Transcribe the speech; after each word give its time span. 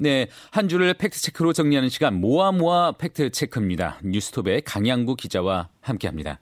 네, 0.00 0.28
한 0.52 0.68
주를 0.68 0.94
팩트체크로 0.94 1.52
정리하는 1.52 1.88
시간 1.88 2.20
모아 2.20 2.52
모아 2.52 2.92
팩트체크입니다. 2.92 3.98
뉴스톱의 4.04 4.62
강양구 4.62 5.16
기자와 5.16 5.68
함께합니다. 5.80 6.38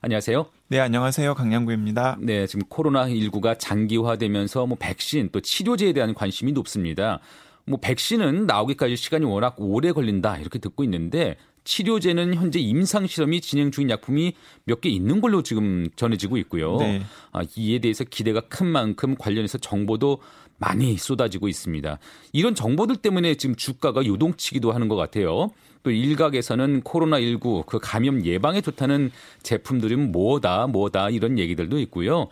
안녕하세요. 0.00 0.46
네, 0.68 0.80
안녕하세요. 0.80 1.34
강양구입니다. 1.34 2.18
네, 2.20 2.46
지금 2.48 2.66
코로나19가 2.66 3.58
장기화되면서 3.60 4.66
뭐 4.66 4.76
백신 4.80 5.28
또 5.30 5.40
치료제에 5.40 5.92
대한 5.92 6.14
관심이 6.14 6.50
높습니다. 6.52 7.20
뭐 7.64 7.78
백신은 7.80 8.46
나오기까지 8.46 8.96
시간이 8.96 9.24
워낙 9.24 9.54
오래 9.58 9.92
걸린다 9.92 10.38
이렇게 10.38 10.58
듣고 10.58 10.82
있는데 10.84 11.36
치료제는 11.64 12.34
현재 12.34 12.60
임상 12.60 13.08
실험이 13.08 13.40
진행 13.40 13.72
중인 13.72 13.90
약품이 13.90 14.34
몇 14.64 14.80
개 14.80 14.88
있는 14.88 15.20
걸로 15.20 15.42
지금 15.42 15.88
전해지고 15.96 16.36
있고요. 16.38 16.76
네. 16.76 17.02
아, 17.32 17.42
이에 17.56 17.80
대해서 17.80 18.04
기대가 18.04 18.40
큰 18.40 18.66
만큼 18.68 19.16
관련해서 19.16 19.58
정보도 19.58 20.20
많이 20.58 20.96
쏟아지고 20.96 21.48
있습니다. 21.48 21.98
이런 22.32 22.54
정보들 22.54 22.96
때문에 22.96 23.34
지금 23.34 23.54
주가가 23.54 24.04
요동치기도 24.04 24.72
하는 24.72 24.88
것 24.88 24.96
같아요. 24.96 25.50
또 25.82 25.90
일각에서는 25.90 26.82
코로나19 26.82 27.66
그 27.66 27.78
감염 27.80 28.24
예방에 28.24 28.60
좋다는 28.60 29.10
제품들은 29.42 30.10
뭐다 30.12 30.66
뭐다 30.66 31.10
이런 31.10 31.38
얘기들도 31.38 31.78
있고요. 31.80 32.28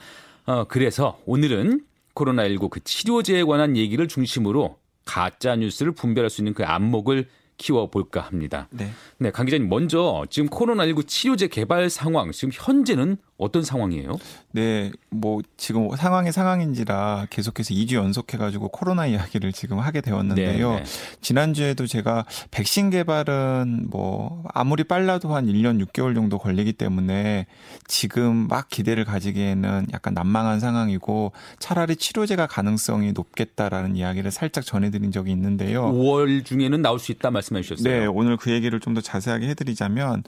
어, 0.46 0.64
그래서 0.64 1.20
오늘은 1.26 1.84
코로나19 2.14 2.70
그 2.70 2.82
치료제에 2.82 3.44
관한 3.44 3.76
얘기를 3.76 4.08
중심으로 4.08 4.76
가짜 5.04 5.54
뉴스를 5.56 5.92
분별할 5.92 6.30
수 6.30 6.40
있는 6.40 6.54
그 6.54 6.64
안목을 6.64 7.28
키워볼까 7.56 8.20
합니다. 8.20 8.68
네. 8.70 8.90
네, 9.18 9.30
강 9.30 9.46
기자님 9.46 9.68
먼저 9.68 10.26
지금 10.30 10.48
코로나19 10.48 11.06
치료제 11.06 11.48
개발 11.48 11.88
상황 11.90 12.30
지금 12.32 12.50
현재는 12.52 13.16
어떤 13.36 13.62
상황이에요? 13.62 14.16
네, 14.52 14.92
뭐 15.10 15.40
지금 15.56 15.90
상황이 15.96 16.30
상황인지라 16.30 17.26
계속해서 17.30 17.74
2주 17.74 17.94
연속해가지고 17.94 18.68
코로나 18.68 19.06
이야기를 19.06 19.52
지금 19.52 19.80
하게 19.80 20.00
되었는데요. 20.00 20.70
네, 20.74 20.76
네. 20.80 20.84
지난주에도 21.20 21.86
제가 21.86 22.26
백신 22.52 22.90
개발은 22.90 23.88
뭐 23.90 24.44
아무리 24.54 24.84
빨라도 24.84 25.34
한 25.34 25.46
1년 25.46 25.84
6개월 25.84 26.14
정도 26.14 26.38
걸리기 26.38 26.74
때문에 26.74 27.46
지금 27.88 28.46
막 28.48 28.68
기대를 28.68 29.04
가지기에는 29.04 29.88
약간 29.92 30.14
난망한 30.14 30.60
상황이고 30.60 31.32
차라리 31.58 31.96
치료제가 31.96 32.46
가능성이 32.46 33.12
높겠다라는 33.12 33.96
이야기를 33.96 34.30
살짝 34.30 34.64
전해드린 34.64 35.10
적이 35.10 35.32
있는데요. 35.32 35.90
5월 35.90 36.44
중에는 36.44 36.82
나올 36.82 37.00
수 37.00 37.10
있다 37.10 37.32
말 37.32 37.42
씀해 37.44 37.62
주셨어요. 37.62 38.00
네, 38.00 38.06
오늘 38.06 38.36
그 38.36 38.50
얘기를 38.50 38.80
좀 38.80 38.94
더 38.94 39.00
자세하게 39.00 39.48
해드리자면 39.48 40.22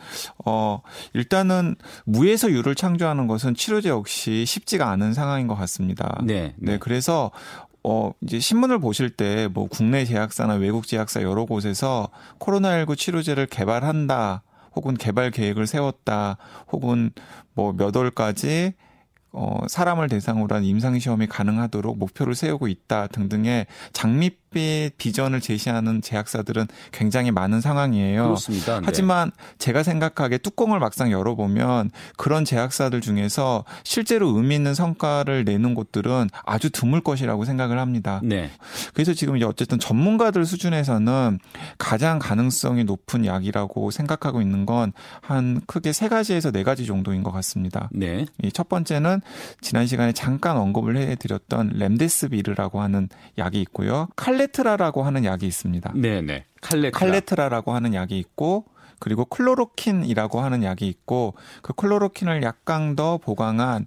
어 0.45 0.81
일단은 1.15 1.77
무에서 2.05 2.51
유를 2.51 2.75
창조 2.75 2.97
창조하는 2.97 3.27
것은 3.27 3.55
치료제 3.55 3.89
역시 3.91 4.45
쉽지가 4.47 4.91
않은 4.91 5.13
상황인 5.13 5.47
것 5.47 5.55
같습니다. 5.55 6.21
네. 6.25 6.55
네. 6.57 6.73
네 6.73 6.79
그래서 6.79 7.31
어, 7.85 8.13
이제 8.21 8.41
신문을 8.41 8.81
보실 8.81 9.11
때 9.11 9.49
뭐 9.53 9.69
국내 9.69 10.05
제약사나 10.05 10.55
외국 10.55 10.87
제약사 10.87 11.23
여러 11.23 11.45
곳에서 11.45 12.09
코로나19 12.41 12.97
치료제를 12.99 13.47
개발한다 13.47 14.43
혹은 14.75 14.95
개발 14.95 15.31
계획을 15.31 15.67
세웠다 15.67 16.39
혹은 16.73 17.11
뭐 17.55 17.73
몇 17.73 17.95
월까지 17.95 18.73
어, 19.33 19.61
사람을 19.69 20.09
대상으로 20.09 20.55
한 20.57 20.65
임상시험이 20.65 21.27
가능하도록 21.27 21.99
목표를 21.99 22.35
세우고 22.35 22.69
있다 22.69 23.07
등등의 23.09 23.67
장밋 23.93 24.46
의 24.57 24.91
비전을 24.97 25.41
제시하는 25.41 26.01
제약사들은 26.01 26.67
굉장히 26.93 27.31
많은 27.31 27.61
상황이에요. 27.61 28.25
그렇습니다. 28.25 28.81
네. 28.81 28.83
하지만 28.87 29.31
제가 29.59 29.83
생각하기에 29.83 30.39
뚜껑을 30.39 30.79
막상 30.79 31.11
열어보면 31.11 31.91
그런 32.17 32.45
제약사들 32.45 33.01
중에서 33.01 33.65
실제로 33.85 34.29
의미 34.29 34.55
있는 34.55 34.75
성과를 34.75 35.45
내는 35.45 35.75
곳들은 35.75 36.31
아주 36.45 36.71
드물 36.71 37.03
것이라고 37.03 37.45
생각을 37.45 37.79
합니다. 37.79 38.21
네. 38.25 38.51
그래서 38.95 39.13
지금 39.13 39.37
이제 39.37 39.45
어쨌든 39.45 39.79
전문가들 39.79 40.47
수준에서는 40.47 41.39
가장 41.77 42.19
가능성이 42.19 42.85
높은 42.85 43.27
약이라고 43.27 43.91
생각하고 43.91 44.41
있는 44.41 44.65
건 44.65 44.93
한 45.21 45.61
크게 45.67 45.93
세 45.93 46.09
가지에서 46.09 46.51
네 46.51 46.63
가지 46.63 46.87
정도인 46.87 47.23
것 47.23 47.31
같습니다. 47.33 47.89
네. 47.93 48.27
첫 48.53 48.69
번째는 48.69 49.21
지난 49.61 49.87
시간에 49.87 50.13
잠깐 50.13 50.57
언급을 50.57 50.97
해드렸던 50.97 51.73
렘데스비르라고 51.75 52.81
하는 52.81 53.09
약이 53.39 53.61
있고요. 53.63 54.09
칼레트라라고 54.17 55.03
하는 55.03 55.25
약이 55.25 55.47
있습니다. 55.47 55.93
네네. 55.95 56.45
칼레트라. 56.61 56.99
칼레트라라고 56.99 57.73
하는 57.73 57.95
약이 57.95 58.19
있고 58.19 58.65
그리고 58.99 59.25
클로로킨이라고 59.25 60.41
하는 60.41 60.63
약이 60.63 60.87
있고 60.89 61.35
그 61.63 61.73
클로로킨을 61.75 62.43
약간 62.43 62.97
더 62.97 63.19
보강한 63.19 63.87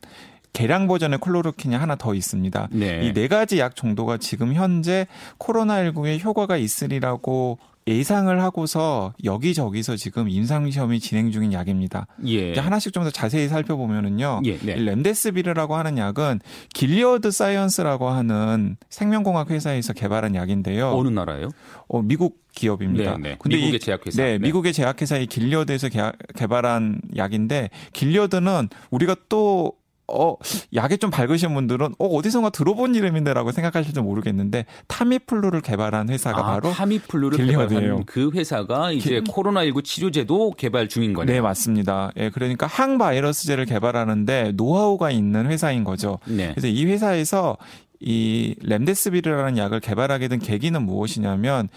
개량 0.54 0.88
버전의 0.88 1.20
클로로킨이 1.20 1.76
하나 1.76 1.96
더 1.96 2.14
있습니다. 2.14 2.70
네. 2.72 3.02
이 3.04 3.12
네 3.12 3.28
가지 3.28 3.60
약 3.60 3.76
정도가 3.76 4.18
지금 4.18 4.54
현재 4.54 5.08
코로나19에 5.38 6.24
효과가 6.24 6.58
있으리라고 6.58 7.60
예상을 7.90 8.42
하고서 8.42 9.14
여기저기서 9.24 9.96
지금 9.96 10.30
임상시험이 10.30 11.00
진행 11.00 11.32
중인 11.32 11.54
약입니다. 11.54 12.08
예. 12.26 12.54
하나씩 12.54 12.94
좀 12.94 13.00
더 13.00 13.10
자세히 13.10 13.48
살펴보면은요. 13.48 14.42
예, 14.44 14.58
네. 14.58 14.76
렘데스비르라고 14.76 15.76
하는 15.76 15.98
약은 15.98 16.42
길리어드 16.74 17.32
사이언스라고 17.32 18.10
하는 18.10 18.76
생명공학 18.90 19.50
회사에서 19.52 19.94
개발한 19.94 20.36
약인데요. 20.36 20.90
어느 20.92 21.08
나라예요? 21.08 21.50
어, 21.88 22.02
미국 22.02 22.40
기업입니다. 22.54 23.18
네, 23.18 23.30
네. 23.30 23.36
근데 23.40 23.56
미국의 23.56 23.78
이, 23.78 23.80
제약회사. 23.80 24.22
네, 24.22 24.32
네, 24.34 24.40
미국의 24.40 24.74
제약회사의 24.74 25.28
길리어드에서 25.28 25.88
개발한 26.36 27.02
약인데 27.16 27.70
길리어드는 27.94 28.68
우리가 28.92 29.16
또 29.30 29.79
어, 30.12 30.36
약에 30.74 30.98
좀 30.98 31.10
밝으신 31.10 31.54
분들은 31.54 31.96
어, 31.98 32.06
어디선가 32.06 32.50
들어본 32.50 32.96
이름인데라고 32.96 33.52
생각하실지 33.52 34.02
모르겠는데 34.02 34.66
타미플루를 34.88 35.62
개발한 35.62 36.10
회사가 36.10 36.40
아, 36.40 36.44
바로 36.54 36.72
타미플루를 36.72 37.46
개발한 37.46 38.06
그 38.06 38.32
회사가 38.34 38.92
이제 38.92 39.22
기... 39.22 39.32
코로나19 39.32 39.84
치료제도 39.84 40.52
개발 40.52 40.88
중인 40.88 41.14
거네요. 41.14 41.36
네, 41.36 41.42
맞습니다. 41.42 42.12
예, 42.18 42.30
그러니까 42.30 42.68
항바이러스제를 42.68 43.66
개발하는데 43.66 44.54
노하우가 44.56 45.12
있는 45.12 45.46
회사인 45.48 45.84
거죠. 45.84 46.20
네. 46.26 46.52
그래서 46.52 46.68
이 46.68 46.86
회사에서 46.86 47.58
이 48.00 48.56
렘데스비르라는 48.62 49.58
약을 49.58 49.80
개발하게 49.82 50.30
된 50.30 50.40
계기는 50.40 50.82
무엇이냐면 50.82 51.68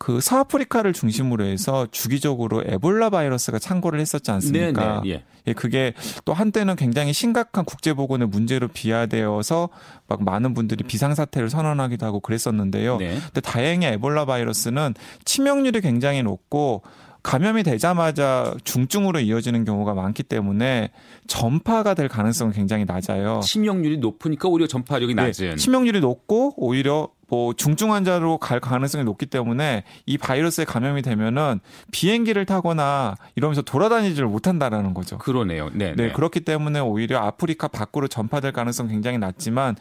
그 0.00 0.18
서아프리카를 0.22 0.94
중심으로 0.94 1.44
해서 1.44 1.86
주기적으로 1.90 2.62
에볼라 2.64 3.10
바이러스가 3.10 3.58
창궐을 3.58 4.00
했었지 4.00 4.30
않습니까? 4.30 5.02
네, 5.02 5.10
네, 5.10 5.10
예. 5.10 5.24
예, 5.46 5.52
그게 5.52 5.92
또 6.24 6.32
한때는 6.32 6.76
굉장히 6.76 7.12
심각한 7.12 7.66
국제 7.66 7.92
보건의 7.92 8.26
문제로 8.26 8.66
비화되어서 8.66 9.68
막 10.06 10.24
많은 10.24 10.54
분들이 10.54 10.84
비상 10.84 11.14
사태를 11.14 11.50
선언하기도 11.50 12.06
하고 12.06 12.20
그랬었는데요. 12.20 12.96
네. 12.96 13.18
근데 13.20 13.42
다행히 13.42 13.88
에볼라 13.88 14.24
바이러스는 14.24 14.94
치명률이 15.26 15.82
굉장히 15.82 16.22
높고 16.22 16.80
감염이 17.22 17.62
되자마자 17.62 18.54
중증으로 18.64 19.20
이어지는 19.20 19.66
경우가 19.66 19.92
많기 19.92 20.22
때문에 20.22 20.92
전파가 21.26 21.92
될 21.92 22.08
가능성은 22.08 22.54
굉장히 22.54 22.86
낮아요. 22.86 23.40
치명률이 23.44 23.98
높으니까 23.98 24.48
오히려 24.48 24.66
전파력이 24.66 25.14
네, 25.14 25.24
낮은. 25.24 25.58
치명률이 25.58 26.00
높고 26.00 26.54
오히려 26.56 27.10
뭐 27.30 27.54
중증 27.54 27.92
환자로 27.92 28.38
갈 28.38 28.58
가능성이 28.58 29.04
높기 29.04 29.24
때문에 29.24 29.84
이 30.04 30.18
바이러스에 30.18 30.64
감염이 30.64 31.00
되면은 31.00 31.60
비행기를 31.92 32.44
타거나 32.44 33.14
이러면서 33.36 33.62
돌아다니지를 33.62 34.26
못한다라는 34.26 34.94
거죠. 34.94 35.16
그러네요. 35.18 35.70
네, 35.72 35.94
네. 35.94 36.08
네. 36.08 36.12
그렇기 36.12 36.40
때문에 36.40 36.80
오히려 36.80 37.20
아프리카 37.20 37.68
밖으로 37.68 38.08
전파될 38.08 38.52
가능성 38.52 38.88
굉장히 38.88 39.18
낮지만 39.18 39.76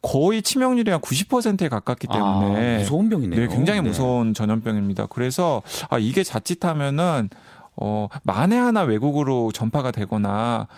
거의 0.00 0.42
치명률이 0.42 0.92
한 0.92 1.00
90%에 1.00 1.68
가깝기 1.68 2.06
아, 2.10 2.14
때문에 2.14 2.76
아, 2.76 2.78
무서운 2.78 3.08
병이네요. 3.08 3.40
네, 3.40 3.48
굉장히 3.48 3.82
네. 3.82 3.88
무서운 3.88 4.32
전염병입니다. 4.32 5.06
그래서 5.06 5.62
아 5.90 5.98
이게 5.98 6.22
자칫하면은 6.22 7.30
어 7.74 8.06
만에 8.22 8.56
하나 8.56 8.82
외국으로 8.82 9.50
전파가 9.50 9.90
되거나 9.90 10.68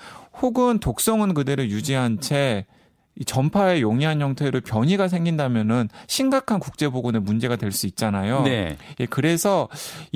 혹은 0.40 0.78
독성은 0.78 1.34
그대로 1.34 1.64
유지한 1.64 2.20
채 2.20 2.64
이 3.16 3.24
전파에 3.24 3.80
용이한 3.80 4.20
형태로 4.20 4.62
변이가 4.62 5.08
생긴다면은 5.08 5.88
심각한 6.06 6.58
국제 6.58 6.88
보건의 6.88 7.20
문제가 7.20 7.56
될 7.56 7.74
수 7.74 7.86
있잖아요. 7.88 8.42
네. 8.42 8.76
예, 9.00 9.06
그래서 9.06 9.68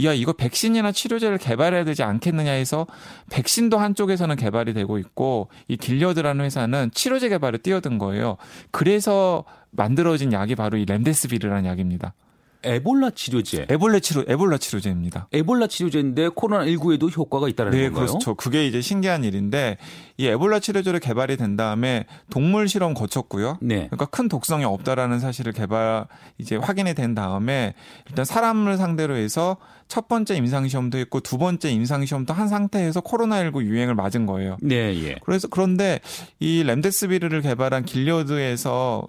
야 0.04 0.12
이거 0.12 0.32
백신이나 0.32 0.92
치료제를 0.92 1.38
개발해야 1.38 1.84
되지 1.84 2.04
않겠느냐 2.04 2.52
해서 2.52 2.86
백신도 3.30 3.78
한쪽에서는 3.78 4.36
개발이 4.36 4.74
되고 4.74 4.98
있고 4.98 5.48
이 5.66 5.76
길려드라는 5.76 6.44
회사는 6.44 6.90
치료제 6.94 7.28
개발에 7.28 7.58
뛰어든 7.58 7.98
거예요. 7.98 8.36
그래서 8.70 9.44
만들어진 9.70 10.32
약이 10.32 10.54
바로 10.54 10.78
이 10.78 10.84
렘데스비르라는 10.84 11.64
약입니다. 11.66 12.14
에볼라 12.62 13.10
치료제. 13.10 13.66
에볼라 13.68 14.00
치료 14.00 14.24
에볼라 14.26 14.58
치료제입니다. 14.58 15.28
에볼라 15.32 15.68
치료제인데 15.68 16.30
코로나 16.34 16.64
19에도 16.64 17.14
효과가 17.16 17.48
있다는 17.48 17.72
네, 17.72 17.84
건가요? 17.84 18.06
그렇죠. 18.06 18.34
그게 18.34 18.66
이제 18.66 18.80
신기한 18.80 19.24
일인데 19.24 19.78
이 20.16 20.26
에볼라 20.26 20.58
치료제를 20.60 21.00
개발이 21.00 21.36
된 21.36 21.56
다음에 21.56 22.06
동물 22.30 22.68
실험 22.68 22.94
거쳤고요. 22.94 23.58
네. 23.60 23.86
그러니까 23.86 24.06
큰 24.06 24.28
독성이 24.28 24.64
없다라는 24.64 25.20
사실을 25.20 25.52
개발 25.52 26.06
이제 26.38 26.56
확인이 26.56 26.94
된 26.94 27.14
다음에 27.14 27.74
일단 28.08 28.24
사람을 28.24 28.76
상대로 28.76 29.16
해서 29.16 29.56
첫 29.86 30.06
번째 30.06 30.34
임상 30.36 30.68
시험도 30.68 30.98
했고 30.98 31.20
두 31.20 31.38
번째 31.38 31.70
임상 31.70 32.04
시험도 32.04 32.34
한 32.34 32.48
상태에서 32.48 33.00
코로나 33.00 33.38
19 33.38 33.64
유행을 33.64 33.94
맞은 33.94 34.26
거예요. 34.26 34.58
네, 34.60 34.94
예. 35.02 35.16
그래서 35.24 35.48
그런데 35.48 36.00
이 36.38 36.62
렘데스비르를 36.62 37.40
개발한 37.40 37.84
길리어드에서 37.84 39.08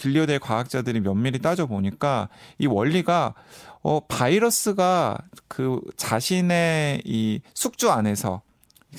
길리어드의 0.00 0.38
과학자들이 0.40 1.00
면밀히 1.00 1.38
따져 1.38 1.66
보니까 1.66 2.28
이 2.58 2.66
원리가 2.66 3.34
어 3.82 4.00
바이러스가 4.00 5.18
그 5.48 5.80
자신의 5.96 7.02
이 7.04 7.40
숙주 7.54 7.90
안에서 7.90 8.42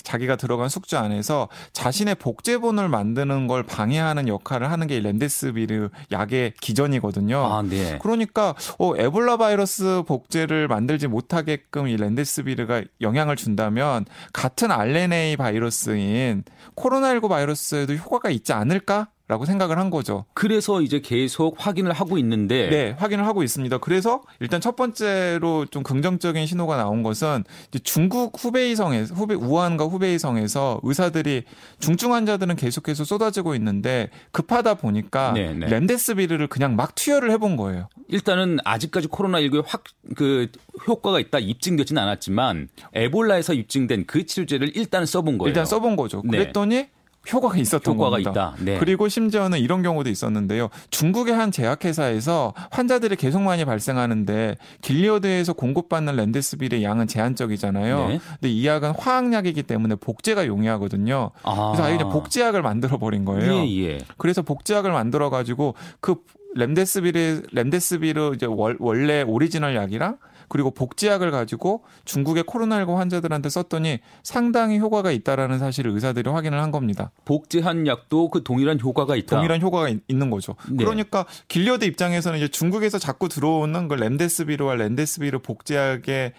자기가 0.04 0.38
들어간 0.38 0.70
숙주 0.70 0.98
안에서 0.98 1.50
자신의 1.74 2.16
복제본을 2.16 2.88
만드는 2.90 3.48
걸 3.48 3.64
방해하는 3.64 4.28
역할을 4.28 4.72
하는 4.72 4.88
게 4.88 5.00
렌데스비르 5.00 5.90
약의 6.12 6.54
기전이거든요. 6.62 7.46
아, 7.46 7.62
네. 7.62 7.98
그러니까 8.02 8.56
어, 8.80 8.96
에볼라 8.96 9.38
바이러스 9.38 10.04
복제를 10.08 10.68
만들지 10.68 11.08
못하게끔 11.08 11.88
이 11.88 11.98
렌데스비르가 11.98 12.84
영향을 13.02 13.36
준다면 13.36 14.06
같은 14.34 14.72
RNA 14.72 15.36
바이러스인 15.38 16.44
코로나19 16.76 17.28
바이러스에도 17.28 17.94
효과가 17.94 18.30
있지 18.30 18.54
않을까? 18.54 19.10
라고 19.32 19.46
생각을 19.46 19.80
한 19.80 19.90
거죠. 19.90 20.26
그래서 20.34 20.82
이제 20.82 21.00
계속 21.00 21.56
확인을 21.58 21.94
하고 21.94 22.18
있는데 22.18 22.70
네, 22.70 22.96
확인을 23.00 23.26
하고 23.26 23.44
있습니다. 23.44 23.78
그래서 23.78 24.22
일단 24.42 24.60
첫 24.60 24.76
번째로 24.76 25.66
좀 25.68 25.84
긍정적인 25.84 26.46
신호가 26.46 26.76
나온 26.76 27.02
것은 27.02 27.46
중국 27.84 28.34
후베이성에서 28.38 29.16
후베 29.16 29.36
우한과 29.36 29.86
후베이성에서 29.86 30.82
의사들이 30.84 31.44
중증 31.80 32.14
환자들은 32.14 32.58
계속해서 32.58 33.06
쏟아지고 33.06 33.56
있는데 33.56 34.10
급하다 34.34 34.74
보니까 34.74 35.32
네네. 35.32 35.54
네. 35.54 35.68
렘데스비르를 35.68 36.48
그냥 36.48 36.76
막 36.76 36.94
투여를 36.94 37.32
해본 37.32 37.56
거예요. 37.56 37.88
일단은 38.10 38.58
아직까지 38.66 39.08
코로나 39.08 39.40
19에 39.40 39.64
확 39.66 39.84
그 40.16 40.48
효과가 40.88 41.20
있다 41.20 41.40
입증되지는 41.40 42.02
않았지만 42.02 42.70
에볼라에서 42.94 43.54
입증된 43.54 44.06
그 44.08 44.26
치료제를 44.26 44.76
일단 44.76 45.06
써본 45.06 45.38
거예요. 45.38 45.50
일단 45.50 45.66
써본 45.66 45.96
거죠. 45.96 46.22
네. 46.26 46.38
그랬더니 46.38 46.76
네. 46.76 46.90
효과가 47.32 47.58
있었던 47.58 47.94
효과가 47.94 48.12
겁니다. 48.12 48.32
있다. 48.32 48.56
네. 48.60 48.80
그리고 48.80 49.08
심지어는 49.08 49.60
이런 49.60 49.84
경우도 49.84 50.10
있었는데요. 50.10 50.70
중국의 50.90 51.36
한 51.36 51.52
제약회사에서 51.52 52.54
환자들이 52.72 53.16
계속 53.16 53.42
많이 53.42 53.64
발생하는데 53.66 54.56
길리어드에서 54.82 55.54
공급받는 55.54 56.16
렘데스비르의 56.16 56.84
양은 56.84 57.08
제한적이잖아요. 57.08 58.08
네. 58.08 58.20
근데 58.40 58.50
이 58.50 58.66
약은 58.66 58.94
화학약이기 58.98 59.64
때문에 59.64 59.96
복제가 59.96 60.48
용이하거든요. 60.48 61.32
아. 61.44 61.72
그래서 61.72 61.88
아예 61.88 61.98
그냥 61.98 62.12
복제약을 62.12 62.62
만들어 62.62 62.98
버린 62.98 63.26
거예요. 63.26 63.54
예, 63.54 63.84
예. 63.84 63.98
그래서 64.18 64.42
복제약을 64.42 64.92
만들어 64.92 65.30
가지고 65.30 65.76
그 66.00 66.16
렘데스비르 66.56 67.44
렘데스비르 67.52 68.34
이제 68.36 68.48
원래 68.50 69.22
오리지널 69.22 69.76
약이랑 69.76 70.18
그리고 70.52 70.70
복제약을 70.72 71.32
가지고 71.32 71.84
중국의 72.04 72.44
코로나19 72.44 72.96
환자들한테 72.96 73.48
썼더니 73.48 74.00
상당히 74.22 74.80
효과가 74.80 75.12
있다라는 75.12 75.60
사실을 75.60 75.92
의사들이 75.92 76.30
확인을 76.30 76.62
한 76.62 76.72
겁니다. 76.72 77.12
복제한 77.24 77.88
약도 77.88 78.28
그 78.30 78.44
동일한 78.44 78.78
효과가 78.82 79.16
있다. 79.16 79.38
동일한 79.38 79.62
효과가 79.62 79.88
있 79.88 80.02
는 80.10 80.30
거죠. 80.30 80.56
네. 80.70 80.84
그러니까 80.84 81.26
길리어드 81.48 81.86
입장에서는 81.86 82.38
이제 82.38 82.50
중국에서 82.50 83.00
자꾸 83.00 83.30
들어오는 83.30 83.88
그 83.88 83.94
렘데스비르와 83.94 84.76
렌데스비르 84.76 85.40
복제약의 85.40 86.34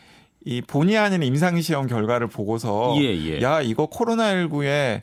이 0.45 0.61
본의 0.61 0.99
아닌 0.99 1.23
임상시험 1.23 1.87
결과를 1.87 2.27
보고서 2.27 2.95
예, 2.99 3.05
예. 3.05 3.41
야 3.41 3.63
이거 3.63 3.89
코로나19에 3.89 5.03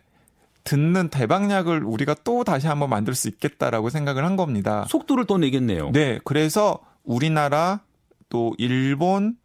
듣는 0.65 1.09
대박약을 1.09 1.83
우리가 1.83 2.15
또 2.23 2.43
다시 2.43 2.67
한번 2.67 2.91
만들 2.91 3.15
수 3.15 3.27
있겠다라고 3.27 3.89
생각을 3.89 4.23
한 4.23 4.35
겁니다. 4.35 4.85
속도를 4.87 5.25
더 5.25 5.39
내겠네요. 5.39 5.89
네, 5.91 6.19
그래서 6.23 6.79
우리나라 7.03 7.81
또 8.29 8.53
일본, 8.57 9.35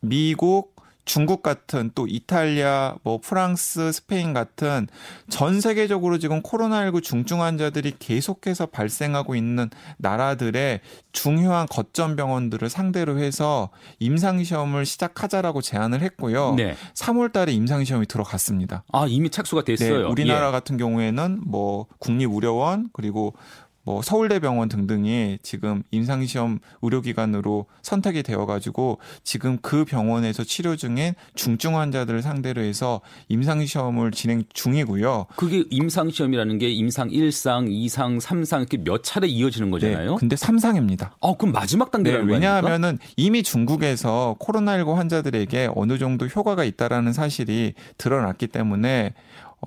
미국, 0.00 0.80
중국 1.10 1.42
같은 1.42 1.90
또 1.94 2.06
이탈리아, 2.06 2.94
뭐 3.02 3.18
프랑스, 3.20 3.90
스페인 3.90 4.32
같은 4.32 4.86
전 5.28 5.60
세계적으로 5.60 6.18
지금 6.18 6.40
코로나19 6.40 7.02
중증 7.02 7.42
환자들이 7.42 7.94
계속해서 7.98 8.66
발생하고 8.66 9.34
있는 9.34 9.70
나라들의 9.96 10.80
중요한 11.10 11.66
거점 11.68 12.14
병원들을 12.14 12.68
상대로 12.68 13.18
해서 13.18 13.70
임상 13.98 14.44
시험을 14.44 14.86
시작하자라고 14.86 15.62
제안을 15.62 16.00
했고요. 16.02 16.54
네. 16.54 16.76
3월 16.94 17.32
달에 17.32 17.50
임상 17.52 17.84
시험이 17.84 18.06
들어갔습니다. 18.06 18.84
아, 18.92 19.06
이미 19.08 19.30
착수가 19.30 19.64
됐어요. 19.64 19.98
네, 19.98 20.04
우리나라 20.04 20.48
예. 20.48 20.52
같은 20.52 20.76
경우에는 20.76 21.42
뭐 21.44 21.86
국립의료원 21.98 22.90
그리고 22.92 23.34
뭐 23.82 24.02
서울대병원 24.02 24.68
등등이 24.68 25.38
지금 25.42 25.82
임상시험 25.90 26.58
의료기관으로 26.82 27.66
선택이 27.82 28.22
되어가지고 28.22 28.98
지금 29.24 29.58
그 29.62 29.84
병원에서 29.84 30.44
치료 30.44 30.76
중인 30.76 31.14
중증 31.34 31.78
환자들을 31.78 32.20
상대로 32.22 32.62
해서 32.62 33.00
임상시험을 33.28 34.10
진행 34.10 34.44
중이고요. 34.52 35.26
그게 35.36 35.64
임상시험이라는 35.70 36.58
게 36.58 36.68
임상 36.70 37.08
1상, 37.08 37.68
2상, 37.68 38.20
3상 38.20 38.58
이렇게 38.58 38.76
몇 38.76 39.02
차례 39.02 39.26
이어지는 39.26 39.70
거잖아요. 39.70 40.10
네, 40.10 40.16
근데 40.18 40.36
3상입니다. 40.36 41.10
아, 41.20 41.34
그럼 41.38 41.52
마지막 41.52 41.90
단계라는 41.90 42.26
네, 42.26 42.32
왜냐하면은 42.32 42.98
이미 43.16 43.42
중국에서 43.42 44.36
코로나19 44.38 44.94
환자들에게 44.94 45.70
어느 45.74 45.98
정도 45.98 46.26
효과가 46.26 46.64
있다라는 46.64 47.12
사실이 47.12 47.74
드러났기 47.96 48.48
때문에 48.48 49.14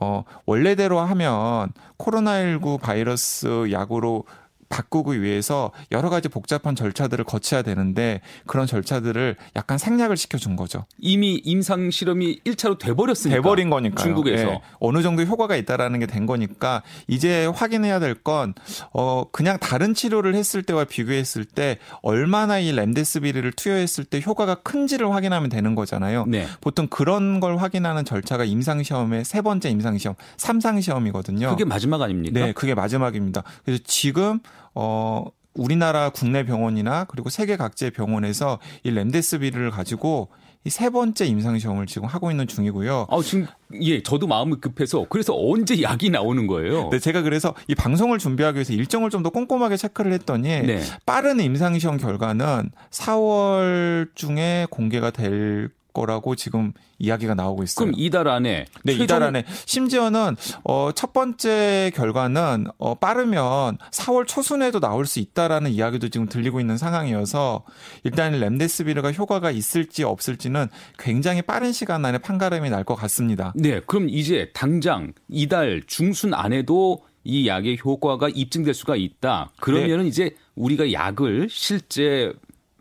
어, 0.02 0.24
원래대로 0.46 1.00
하면 1.00 1.72
코로나19 1.98 2.82
바이러스 2.82 3.72
약으로 3.72 4.26
바꾸기 4.74 5.22
위해서 5.22 5.72
여러 5.92 6.10
가지 6.10 6.30
복잡한 6.30 6.76
절차들을 6.76 7.26
거쳐야 7.26 7.62
되는데 7.62 8.22
그런 8.48 8.66
절차들을 8.66 9.36
약간 9.56 9.78
생략을 9.78 10.18
시켜준 10.18 10.56
거죠. 10.56 10.86
이미 11.00 11.36
임상 11.44 11.92
실험이 11.92 12.40
1차로 12.46 12.80
돼버렸으니까. 12.80 13.42
돼버린 13.42 13.70
거니까. 13.70 14.02
중국에서. 14.02 14.46
네. 14.46 14.62
어느 14.80 15.02
정도 15.02 15.24
효과가 15.24 15.56
있다라는 15.56 16.00
게 16.00 16.06
된 16.14 16.26
거니까 16.26 16.84
이제 17.08 17.46
확인해야 17.48 18.00
될 18.00 18.14
건, 18.14 18.54
어, 18.94 19.26
그냥 19.32 19.58
다른 19.60 19.94
치료를 19.94 20.36
했을 20.36 20.62
때와 20.64 20.84
비교했을 20.86 21.44
때 21.46 21.80
얼마나 22.02 22.60
이 22.60 22.72
렘데스비르를 22.72 23.54
투여했을 23.54 24.06
때 24.06 24.22
효과가 24.24 24.56
큰지를 24.56 25.12
확인하면 25.12 25.50
되는 25.50 25.74
거잖아요. 25.76 26.26
네. 26.28 26.46
보통 26.62 26.88
그런 26.88 27.40
걸 27.40 27.58
확인하는 27.58 28.06
절차가 28.06 28.44
임상 28.44 28.84
시험의 28.84 29.26
세 29.26 29.42
번째 29.42 29.70
임상 29.70 29.98
시험, 29.98 30.16
삼상 30.38 30.82
시험이거든요. 30.82 31.50
그게 31.50 31.66
마지막 31.66 32.02
아닙니까? 32.02 32.40
네, 32.40 32.52
그게 32.54 32.74
마지막입니다. 32.76 33.44
그래서 33.66 33.82
지금 33.88 34.40
어, 34.76 35.26
우리나라 35.54 36.10
국내 36.10 36.44
병원이나 36.46 37.06
그리고 37.06 37.30
세계 37.30 37.58
각지의 37.58 37.92
병원에서 37.92 38.60
이 38.84 38.92
렘데스비르를 38.92 39.70
가지고 39.72 40.30
이세 40.66 40.90
번째 40.90 41.26
임상 41.26 41.60
시험을 41.60 41.88
지금 41.88 42.08
하고 42.08 42.32
있는 42.32 42.48
중이고요. 42.48 43.08
아, 43.10 43.22
지금 43.22 43.46
예, 43.82 44.02
저도 44.02 44.28
마음이 44.28 44.56
급해서 44.62 45.06
그래서 45.10 45.36
언제 45.38 45.82
약이 45.82 46.10
나오는 46.10 46.48
거예요? 46.48 46.88
네, 46.90 47.00
제가 47.00 47.22
그래서 47.22 47.54
이 47.68 47.76
방송을 47.76 48.18
준비하기 48.18 48.56
위해서 48.56 48.72
일정을 48.74 49.10
좀 49.10 49.24
더 49.24 49.30
꼼꼼하게 49.30 49.76
체크를 49.78 50.14
했더니 50.14 50.48
네. 50.48 50.82
빠른 51.06 51.40
임상 51.42 51.80
시험 51.80 51.98
결과는 51.98 52.72
4월 52.92 54.08
중에 54.16 54.68
공개가 54.70 55.12
될 55.12 55.70
거라고 55.94 56.36
지금 56.36 56.74
이야기가 57.04 57.34
나오고 57.34 57.64
있어요. 57.64 57.86
그럼 57.86 57.96
이달 57.98 58.28
안에 58.28 58.66
네, 58.84 58.92
최종... 58.94 59.04
이달 59.04 59.24
안에 59.24 59.46
심지어는 59.66 60.36
어, 60.64 60.92
첫 60.94 61.14
번째 61.14 61.92
결과는 61.96 62.68
어, 62.78 62.94
빠르면 62.96 63.80
4월 63.92 64.28
초순에도 64.28 64.80
나올 64.80 65.08
수 65.08 65.20
있다라는 65.20 65.72
이야기도 65.72 66.10
지금 66.10 66.28
들리고 66.28 66.60
있는 66.60 66.78
상황이어서 66.78 67.64
일단 68.04 68.34
렘데스비르가 68.34 69.12
효과가 69.14 69.50
있을지 69.50 70.04
없을지는 70.04 70.68
굉장히 71.00 71.42
빠른 71.42 71.72
시간 71.72 72.06
안에 72.06 72.20
판가름이 72.20 72.70
날 72.70 72.84
것 72.84 72.96
같습니다. 72.96 73.54
네, 73.56 73.80
그럼 73.86 74.10
이제 74.10 74.52
당장 74.54 75.14
이달 75.30 75.82
중순 75.88 76.34
안에도 76.34 77.04
이 77.24 77.48
약의 77.48 77.80
효과가 77.84 78.30
입증될 78.30 78.74
수가 78.74 78.96
있다. 78.98 79.52
그러면은 79.62 80.04
네. 80.04 80.08
이제 80.10 80.36
우리가 80.56 80.92
약을 80.92 81.48
실제 81.50 82.34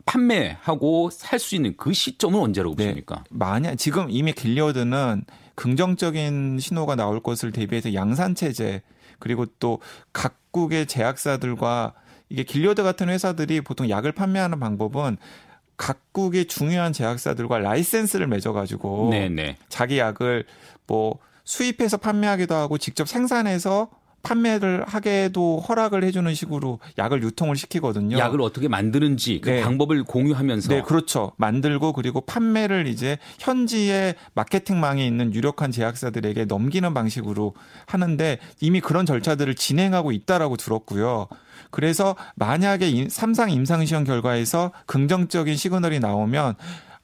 판매하고 0.05 1.09
살 1.11 1.39
수 1.39 1.55
있는 1.55 1.75
그 1.77 1.93
시점은 1.93 2.39
언제라고 2.39 2.75
네. 2.75 2.85
보십니까? 2.85 3.23
만약 3.29 3.75
지금 3.75 4.07
이미 4.09 4.33
길리어드는 4.33 5.25
긍정적인 5.55 6.59
신호가 6.59 6.95
나올 6.95 7.21
것을 7.21 7.51
대비해서 7.51 7.93
양산 7.93 8.35
체제 8.35 8.81
그리고 9.19 9.45
또 9.59 9.79
각국의 10.13 10.87
제약사들과 10.87 11.93
이게 12.29 12.43
길리어드 12.43 12.81
같은 12.83 13.09
회사들이 13.09 13.61
보통 13.61 13.89
약을 13.89 14.11
판매하는 14.11 14.59
방법은 14.59 15.17
각국의 15.77 16.45
중요한 16.45 16.93
제약사들과 16.93 17.59
라이센스를 17.59 18.27
맺어가지고 18.27 19.09
네네. 19.11 19.57
자기 19.69 19.99
약을 19.99 20.45
뭐 20.87 21.19
수입해서 21.43 21.97
판매하기도 21.97 22.55
하고 22.55 22.77
직접 22.77 23.07
생산해서 23.07 23.89
판매를 24.23 24.85
하게도 24.87 25.59
허락을 25.67 26.03
해주는 26.03 26.33
식으로 26.33 26.79
약을 26.97 27.21
유통을 27.23 27.55
시키거든요. 27.57 28.17
약을 28.17 28.41
어떻게 28.41 28.67
만드는지 28.69 29.41
그 29.41 29.49
네. 29.49 29.61
방법을 29.61 30.03
공유하면서. 30.05 30.69
네, 30.69 30.81
그렇죠. 30.81 31.33
만들고 31.37 31.93
그리고 31.93 32.21
판매를 32.21 32.87
이제 32.87 33.17
현지의 33.39 34.15
마케팅망이 34.33 35.05
있는 35.05 35.33
유력한 35.33 35.71
제약사들에게 35.71 36.45
넘기는 36.45 36.91
방식으로 36.93 37.53
하는데 37.85 38.39
이미 38.61 38.79
그런 38.79 39.05
절차들을 39.05 39.55
진행하고 39.55 40.13
있다라고 40.13 40.55
들었고요. 40.55 41.27
그래서 41.69 42.15
만약에 42.35 43.07
삼상 43.09 43.51
임상시험 43.51 44.05
결과에서 44.05 44.71
긍정적인 44.85 45.57
시그널이 45.57 45.99
나오면 45.99 46.55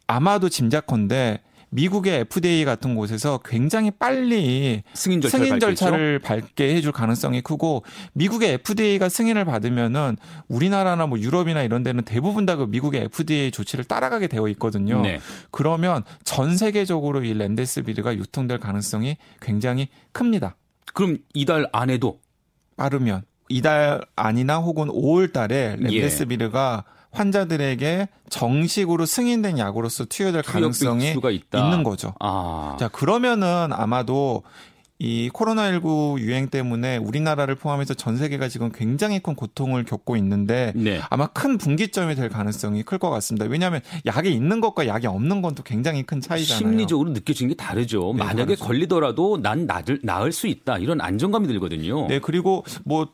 아마도 0.07 0.47
짐작컨대 0.47 1.41
미국의 1.71 2.21
FDA 2.21 2.65
같은 2.65 2.95
곳에서 2.95 3.39
굉장히 3.43 3.89
빨리 3.89 4.83
승인, 4.93 5.21
절차를, 5.21 5.47
승인 5.47 5.59
절차를 5.59 6.19
밟게 6.19 6.75
해줄 6.75 6.91
가능성이 6.91 7.41
크고 7.41 7.83
미국의 8.13 8.53
FDA가 8.53 9.09
승인을 9.09 9.45
받으면은 9.45 10.17
우리나라나 10.47 11.07
뭐 11.07 11.19
유럽이나 11.19 11.63
이런 11.63 11.81
데는 11.83 12.03
대부분 12.03 12.45
다 12.45 12.59
그 12.59 12.65
미국의 12.65 13.03
FDA 13.05 13.51
조치를 13.51 13.85
따라가게 13.85 14.27
되어 14.27 14.47
있거든요. 14.49 15.01
네. 15.01 15.19
그러면 15.49 16.03
전 16.23 16.57
세계적으로 16.57 17.23
이 17.23 17.33
렌데스비르가 17.33 18.15
유통될 18.15 18.59
가능성이 18.59 19.17
굉장히 19.41 19.87
큽니다. 20.11 20.55
그럼 20.93 21.19
이달 21.33 21.67
안에도 21.71 22.19
빠르면 22.75 23.23
이달 23.47 24.01
안이나 24.15 24.57
혹은 24.57 24.87
5월 24.89 25.31
달에 25.31 25.77
렌데스비르가 25.79 26.83
예. 26.85 26.98
환자들에게 27.11 28.07
정식으로 28.29 29.05
승인된 29.05 29.57
약으로서 29.57 30.05
투여될 30.05 30.43
가능성이 30.43 31.13
있는 31.53 31.83
거죠. 31.83 32.13
아. 32.19 32.77
자, 32.79 32.87
그러면은 32.87 33.69
아마도 33.71 34.43
이 35.01 35.29
코로나19 35.33 36.19
유행 36.19 36.49
때문에 36.49 36.97
우리나라를 36.97 37.55
포함해서 37.55 37.93
전 37.93 38.17
세계가 38.17 38.49
지금 38.49 38.69
굉장히 38.69 39.21
큰 39.21 39.33
고통을 39.33 39.85
겪고 39.85 40.17
있는데 40.17 40.73
네. 40.75 40.99
아마 41.09 41.27
큰 41.27 41.57
분기점이 41.57 42.15
될 42.15 42.27
가능성이 42.27 42.83
클 42.83 42.99
것 42.99 43.09
같습니다. 43.09 43.45
왜냐하면 43.45 43.79
약이 44.05 44.29
있는 44.29 44.59
것과 44.59 44.87
약이 44.87 45.07
없는 45.07 45.41
건 45.41 45.55
또 45.55 45.63
굉장히 45.63 46.03
큰 46.03 46.19
차이잖아요. 46.19 46.57
심리적으로 46.57 47.11
느껴지는 47.11 47.49
게 47.51 47.55
다르죠. 47.55 48.11
네, 48.13 48.19
만약에 48.25 48.43
다르죠. 48.55 48.65
걸리더라도 48.65 49.41
난 49.41 49.65
나을, 49.65 49.99
나을 50.03 50.33
수 50.33 50.47
있다 50.47 50.77
이런 50.79 50.99
안정감이 50.99 51.47
들거든요. 51.47 52.07
네, 52.07 52.19
그리고 52.19 52.65
뭐 52.83 53.07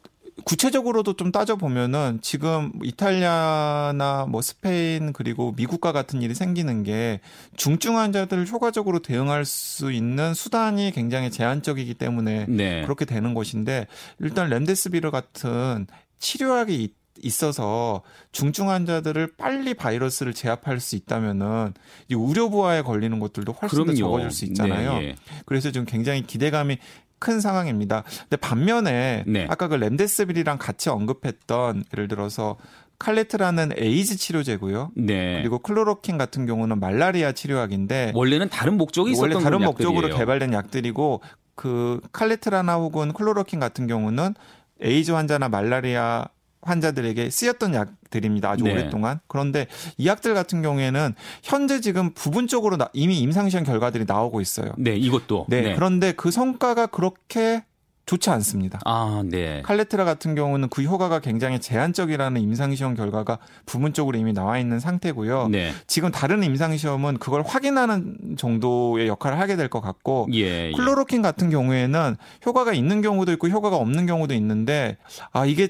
구체적으로도 0.44 1.14
좀 1.14 1.32
따져보면은 1.32 2.20
지금 2.22 2.72
이탈리아나 2.84 4.26
뭐 4.30 4.42
스페인 4.42 5.14
그리고 5.14 5.54
미국과 5.56 5.92
같은 5.92 6.22
일이 6.22 6.36
생기는 6.36 6.84
게 6.84 7.22
중증 7.56 7.98
환자들을 7.98 8.48
효과적으로 8.48 9.00
대응할 9.00 9.46
수 9.46 9.92
있는 9.92 10.34
수단이 10.34 10.92
굉장히 10.92 11.32
제한적이기 11.32 11.94
때문에 11.94 12.48
네. 12.50 12.84
그렇게 12.84 13.06
되는 13.06 13.34
것인데 13.34 13.88
일단 14.20 14.50
렘데스비르 14.50 15.10
같은 15.10 15.88
치료약이 16.20 16.94
있어서 17.22 18.02
중증 18.32 18.70
환자들을 18.70 19.36
빨리 19.38 19.74
바이러스를 19.74 20.34
제압할 20.34 20.80
수 20.80 20.96
있다면은 20.96 21.74
이 22.10 22.14
의료 22.14 22.50
부하에 22.50 22.82
걸리는 22.82 23.20
것들도 23.20 23.54
훨씬 23.54 23.70
그럼요. 23.70 23.92
더 23.92 23.98
적어질 23.98 24.32
수 24.32 24.46
있잖아요. 24.46 25.00
네, 25.00 25.06
예. 25.06 25.16
그래서 25.46 25.72
지금 25.72 25.86
굉장히 25.86 26.26
기대감이 26.28 26.78
큰 27.20 27.40
상황입니다. 27.40 28.04
근데 28.22 28.38
반면에 28.38 29.24
네. 29.28 29.48
아까 29.50 29.68
그 29.68 29.76
렘데스빌이랑 29.76 30.58
같이 30.58 30.90
언급했던 30.90 31.86
예를 31.94 32.08
들어서 32.08 32.58
칼레트라는 33.00 33.72
에이즈 33.78 34.18
치료제고요. 34.18 34.92
네. 34.96 35.40
그리고 35.40 35.60
클로로킨 35.60 36.18
같은 36.18 36.46
경우는 36.46 36.80
말라리아 36.80 37.32
치료약인데 37.32 38.14
원래는 38.16 38.50
다른 38.50 38.78
목적이 38.78 39.12
있었던 39.12 39.32
원래 39.32 39.44
다른 39.44 39.62
목적으로 39.62 40.16
개발된 40.16 40.54
약들이고 40.54 41.22
그 41.56 42.00
칼레트라나 42.12 42.76
혹은 42.76 43.14
클로로킨 43.14 43.60
같은 43.60 43.88
경우는 43.88 44.36
에이즈 44.82 45.12
환자나 45.12 45.50
말라리아 45.50 46.28
환자들에게 46.66 47.30
쓰였던 47.30 47.74
약들입니다. 47.74 48.50
아주 48.50 48.64
네. 48.64 48.74
오랫동안. 48.74 49.20
그런데 49.28 49.68
이 49.98 50.08
약들 50.08 50.34
같은 50.34 50.62
경우에는 50.62 51.16
현재 51.44 51.80
지금 51.80 52.14
부분적으로 52.14 52.78
이미 52.94 53.20
임상시험 53.20 53.64
결과들이 53.64 54.06
나오고 54.06 54.42
있어요. 54.42 54.74
네, 54.78 54.96
이것도. 54.96 55.46
네, 55.48 55.62
네. 55.62 55.76
그런데 55.76 56.12
그 56.12 56.32
성과가 56.32 56.88
그렇게 56.88 57.64
좋지 58.06 58.30
않습니다. 58.30 58.80
아, 58.86 59.24
네. 59.26 59.64
칼레트라 59.64 60.06
같은 60.06 60.36
경우는 60.36 60.70
그 60.70 60.84
효과가 60.84 61.22
굉장히 61.22 61.60
제한적이라는 61.60 62.40
임상시험 62.40 62.94
결과가 62.94 63.40
부분적으로 63.66 64.16
이미 64.20 64.32
나와 64.32 64.60
있는 64.60 64.80
상태고요. 64.80 65.48
네. 65.48 65.72
지금 65.88 66.12
다른 66.12 66.44
임상시험은 66.44 67.18
그걸 67.18 67.42
확인하는 67.42 68.36
정도의 68.38 69.08
역할을 69.08 69.40
하게 69.40 69.56
될 69.56 69.70
것 69.70 69.82
같고, 69.82 70.28
예, 70.34 70.68
예. 70.68 70.72
클로로킨 70.76 71.24
같은 71.24 71.50
경우에는 71.50 72.16
효과가 72.46 72.74
있는 72.74 73.02
경우도 73.02 73.32
있고 73.34 73.50
효과가 73.50 73.76
없는 73.78 74.06
경우도 74.06 74.36
있는데, 74.36 74.98
아, 75.32 75.48
이게 75.48 75.70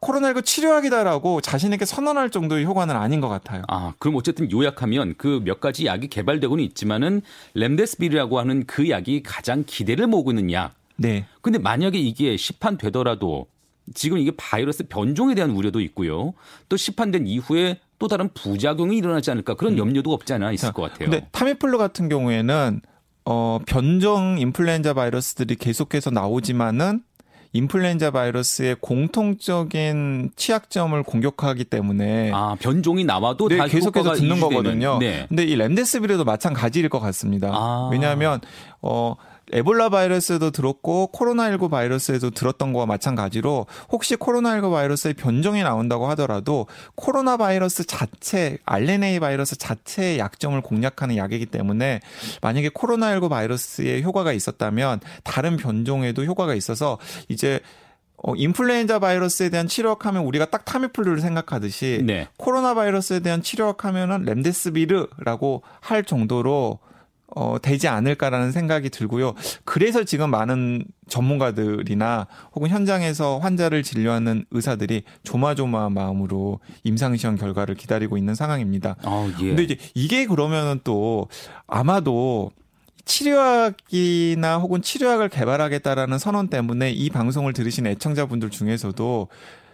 코로나19 0.00 0.44
치료약이다라고 0.44 1.40
자신에게 1.40 1.84
선언할 1.84 2.30
정도의 2.30 2.64
효과는 2.64 2.94
아닌 2.94 3.20
것 3.20 3.28
같아요. 3.28 3.62
아, 3.68 3.94
그럼 3.98 4.16
어쨌든 4.16 4.50
요약하면 4.52 5.14
그 5.16 5.38
몇 5.48 5.60
가지 5.60 5.86
약이 5.86 6.08
개발되고는 6.08 6.62
있지만은 6.64 7.22
렘데스비르라고 7.54 8.38
하는 8.38 8.66
그 8.66 8.90
약이 8.90 9.22
가장 9.22 9.64
기대를 9.66 10.06
모으고 10.06 10.30
있는 10.32 10.52
약. 10.52 10.74
네. 10.96 11.24
근데 11.40 11.58
만약에 11.58 11.98
이게 11.98 12.36
시판되더라도 12.36 13.46
지금 13.94 14.18
이게 14.18 14.30
바이러스 14.36 14.86
변종에 14.88 15.34
대한 15.34 15.50
우려도 15.52 15.80
있고요. 15.80 16.34
또 16.68 16.76
시판된 16.76 17.26
이후에 17.26 17.80
또 17.98 18.08
다른 18.08 18.28
부작용이 18.34 18.96
일어나지 18.98 19.30
않을까 19.30 19.54
그런 19.54 19.74
음. 19.74 19.78
염려도 19.78 20.12
없지 20.12 20.34
않아 20.34 20.52
있을 20.52 20.72
것 20.72 20.82
같아요. 20.82 21.10
근데 21.10 21.26
타미플루 21.32 21.78
같은 21.78 22.08
경우에는 22.08 22.82
어, 23.24 23.58
변종 23.66 24.36
인플루엔자 24.38 24.94
바이러스들이 24.94 25.56
계속해서 25.56 26.10
나오지만은 26.10 27.02
인플루엔자 27.52 28.10
바이러스의 28.10 28.76
공통적인 28.80 30.30
취약점을 30.36 31.02
공격하기 31.02 31.64
때문에 31.64 32.30
아 32.34 32.56
변종이 32.60 33.04
나와도 33.04 33.48
네, 33.48 33.66
계속해서 33.68 34.14
듣는 34.14 34.40
거거든요. 34.40 34.98
네. 34.98 35.26
근데 35.28 35.44
이 35.44 35.56
렘데스비르도 35.56 36.24
마찬가지일 36.24 36.88
것 36.88 37.00
같습니다. 37.00 37.50
아. 37.52 37.88
왜냐하면 37.90 38.40
어 38.82 39.16
에볼라 39.52 39.88
바이러스에도 39.88 40.50
들었고 40.50 41.10
코로나19 41.12 41.70
바이러스에도 41.70 42.30
들었던 42.30 42.72
거와 42.72 42.86
마찬가지로 42.86 43.66
혹시 43.90 44.16
코로나19 44.16 44.70
바이러스의 44.70 45.14
변종이 45.14 45.62
나온다고 45.62 46.08
하더라도 46.08 46.66
코로나 46.94 47.36
바이러스 47.36 47.84
자체 47.84 48.58
RNA 48.64 49.20
바이러스 49.20 49.56
자체의 49.56 50.18
약점을 50.18 50.60
공략하는 50.60 51.16
약이기 51.16 51.46
때문에 51.46 52.00
만약에 52.42 52.70
코로나19 52.70 53.28
바이러스의 53.30 54.02
효과가 54.02 54.32
있었다면 54.32 55.00
다른 55.24 55.56
변종에도 55.56 56.24
효과가 56.24 56.54
있어서 56.54 56.98
이제 57.28 57.60
어, 58.20 58.34
인플루엔자 58.34 58.98
바이러스에 58.98 59.48
대한 59.48 59.68
치료약하면 59.68 60.24
우리가 60.24 60.46
딱 60.46 60.64
타미플루를 60.64 61.20
생각하듯이 61.20 62.02
네. 62.04 62.26
코로나 62.36 62.74
바이러스에 62.74 63.20
대한 63.20 63.42
치료약하면은 63.42 64.24
렘데스비르라고 64.24 65.62
할 65.80 66.02
정도로 66.02 66.80
어, 67.34 67.56
되지 67.60 67.88
않을까라는 67.88 68.52
생각이 68.52 68.90
들고요. 68.90 69.34
그래서 69.64 70.04
지금 70.04 70.30
많은 70.30 70.84
전문가들이나 71.08 72.26
혹은 72.54 72.68
현장에서 72.70 73.38
환자를 73.38 73.82
진료하는 73.82 74.44
의사들이 74.50 75.02
조마조마한 75.24 75.92
마음으로 75.92 76.60
임상시험 76.84 77.36
결과를 77.36 77.74
기다리고 77.74 78.16
있는 78.16 78.34
상황입니다. 78.34 78.96
아, 79.02 79.30
예. 79.40 79.48
근데 79.48 79.62
이제 79.62 79.76
이게 79.94 80.26
그러면은 80.26 80.80
또 80.84 81.28
아마도 81.66 82.50
치료약이나 83.04 84.58
혹은 84.58 84.82
치료약을 84.82 85.30
개발하겠다라는 85.30 86.18
선언 86.18 86.48
때문에 86.48 86.90
이 86.90 87.08
방송을 87.08 87.54
들으신 87.54 87.86
애청자분들 87.86 88.50
중에서도 88.50 89.28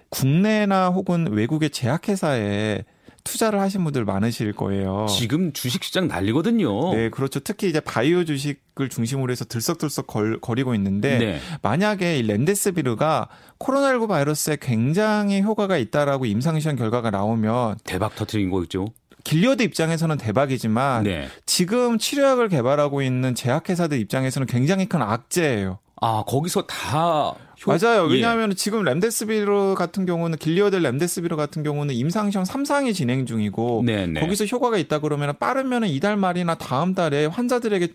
국내나 0.08 0.88
혹은 0.88 1.32
외국의 1.32 1.70
제약회사에 1.70 2.84
투자를 3.24 3.60
하신 3.60 3.82
분들 3.84 4.04
많으실 4.04 4.52
거예요. 4.52 5.06
지금 5.08 5.52
주식시장 5.52 6.06
난리거든요. 6.08 6.94
네, 6.94 7.08
그렇죠. 7.08 7.40
특히 7.40 7.68
이제 7.68 7.80
바이오 7.80 8.24
주식을 8.24 8.90
중심으로 8.90 9.32
해서 9.32 9.44
들썩들썩 9.46 10.06
걸, 10.06 10.38
거리고 10.40 10.74
있는데 10.74 11.18
네. 11.18 11.40
만약에 11.62 12.18
이 12.18 12.22
렌데스비르가 12.22 13.28
코로나19 13.58 14.08
바이러스에 14.08 14.58
굉장히 14.60 15.40
효과가 15.40 15.78
있다라고 15.78 16.26
임상시험 16.26 16.76
결과가 16.76 17.10
나오면 17.10 17.78
대박 17.84 18.14
터트린 18.14 18.50
거죠. 18.50 18.86
길리어드 19.24 19.62
입장에서는 19.62 20.18
대박이지만 20.18 21.04
네. 21.04 21.28
지금 21.46 21.98
치료약을 21.98 22.50
개발하고 22.50 23.00
있는 23.00 23.34
제약회사들 23.34 23.98
입장에서는 24.00 24.46
굉장히 24.46 24.86
큰 24.86 25.00
악재예요. 25.00 25.78
아 26.02 26.22
거기서 26.26 26.66
다 26.66 27.34
맞아요. 27.66 28.08
예. 28.10 28.14
왜냐하면 28.14 28.50
예. 28.50 28.54
지금 28.54 28.82
렘데스비르 28.84 29.74
같은 29.76 30.06
경우는 30.06 30.38
길리어델 30.38 30.82
렘데스비르 30.82 31.36
같은 31.36 31.62
경우는 31.62 31.94
임상시험 31.94 32.44
3상이 32.44 32.94
진행 32.94 33.26
중이고 33.26 33.82
네네. 33.86 34.06
네. 34.06 34.20
거기서 34.20 34.44
효과가 34.46 34.78
있다 34.78 34.98
그러면 35.00 35.34
빠르면 35.38 35.84
이달 35.86 36.16
말이나 36.16 36.54
다음 36.56 36.94
달에 36.94 37.26
환자들에게 37.26 37.88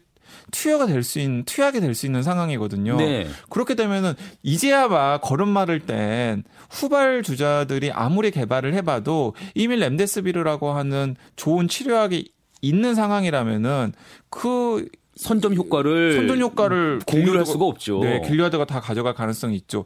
투여가 0.51 0.85
될 0.85 1.03
수 1.03 1.19
있는 1.19 1.43
투약이 1.43 1.79
될 1.81 1.95
수 1.95 2.05
있는 2.05 2.21
상황이거든요. 2.23 2.97
네. 2.97 3.27
그렇게 3.49 3.75
되면은 3.75 4.13
이제야 4.43 4.87
막 4.87 5.21
걸음마를 5.21 5.81
땐 5.81 6.43
후발 6.69 7.23
주자들이 7.23 7.91
아무리 7.91 8.29
개발을 8.31 8.73
해봐도 8.75 9.33
이미 9.55 9.75
렘데스비르라고 9.77 10.71
하는 10.71 11.15
좋은 11.35 11.67
치료약이 11.67 12.31
있는 12.61 12.93
상황이라면은 12.95 13.93
그 14.29 14.87
선점 15.19 15.53
효과를 15.53 16.13
선점 16.13 16.39
효과를 16.39 16.99
공유할 17.05 17.45
수가 17.45 17.65
없죠. 17.65 17.99
네, 17.99 18.21
길리아드가 18.25 18.63
다 18.63 18.79
가져갈 18.79 19.13
가능성이 19.13 19.57
있죠. 19.57 19.83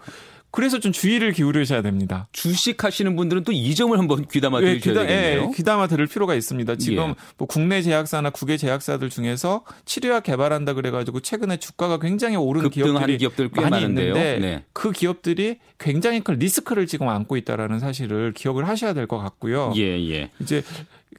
그래서 0.55 0.79
좀 0.79 0.91
주의를 0.91 1.31
기울이셔야 1.31 1.81
됩니다. 1.81 2.27
주식 2.31 2.83
하시는 2.83 3.15
분들은 3.15 3.43
또 3.43 3.51
이 3.51 3.74
점을 3.74 3.98
한번 3.98 4.27
귀담아 4.27 4.60
들으셔야 4.60 4.75
예, 4.75 4.79
귀다, 4.79 5.01
되겠네요. 5.01 5.50
예, 5.50 5.55
귀담아 5.55 5.88
들을 5.88 6.05
필요가 6.05 6.36
있습니다. 6.36 6.75
지금 6.75 7.10
예. 7.10 7.15
뭐 7.39 7.48
국내 7.48 7.81
제약사나 7.81 8.29
국외 8.29 8.57
제약사들 8.57 9.10
중에서 9.10 9.63
치료약 9.86 10.22
개발한다 10.24 10.74
그래가지고 10.74 11.22
최근에 11.22 11.57
주가가 11.57 11.98
굉장히 11.98 12.36
오른 12.36 12.69
기업들이 12.69 13.17
기업들 13.17 13.50
많이 13.51 13.69
많은데요. 13.72 14.07
있는데 14.10 14.38
네. 14.39 14.63
그 14.74 14.91
기업들이 14.91 15.57
굉장히 15.79 16.19
큰 16.19 16.36
리스크를 16.38 16.86
지금 16.86 17.10
안고 17.10 17.36
있다라는 17.38 17.79
사실을 17.79 18.33
기억을 18.33 18.67
하셔야 18.67 18.93
될 18.93 19.07
것 19.07 19.17
같고요. 19.17 19.74
예, 19.75 19.81
예. 20.12 20.29
이제 20.39 20.63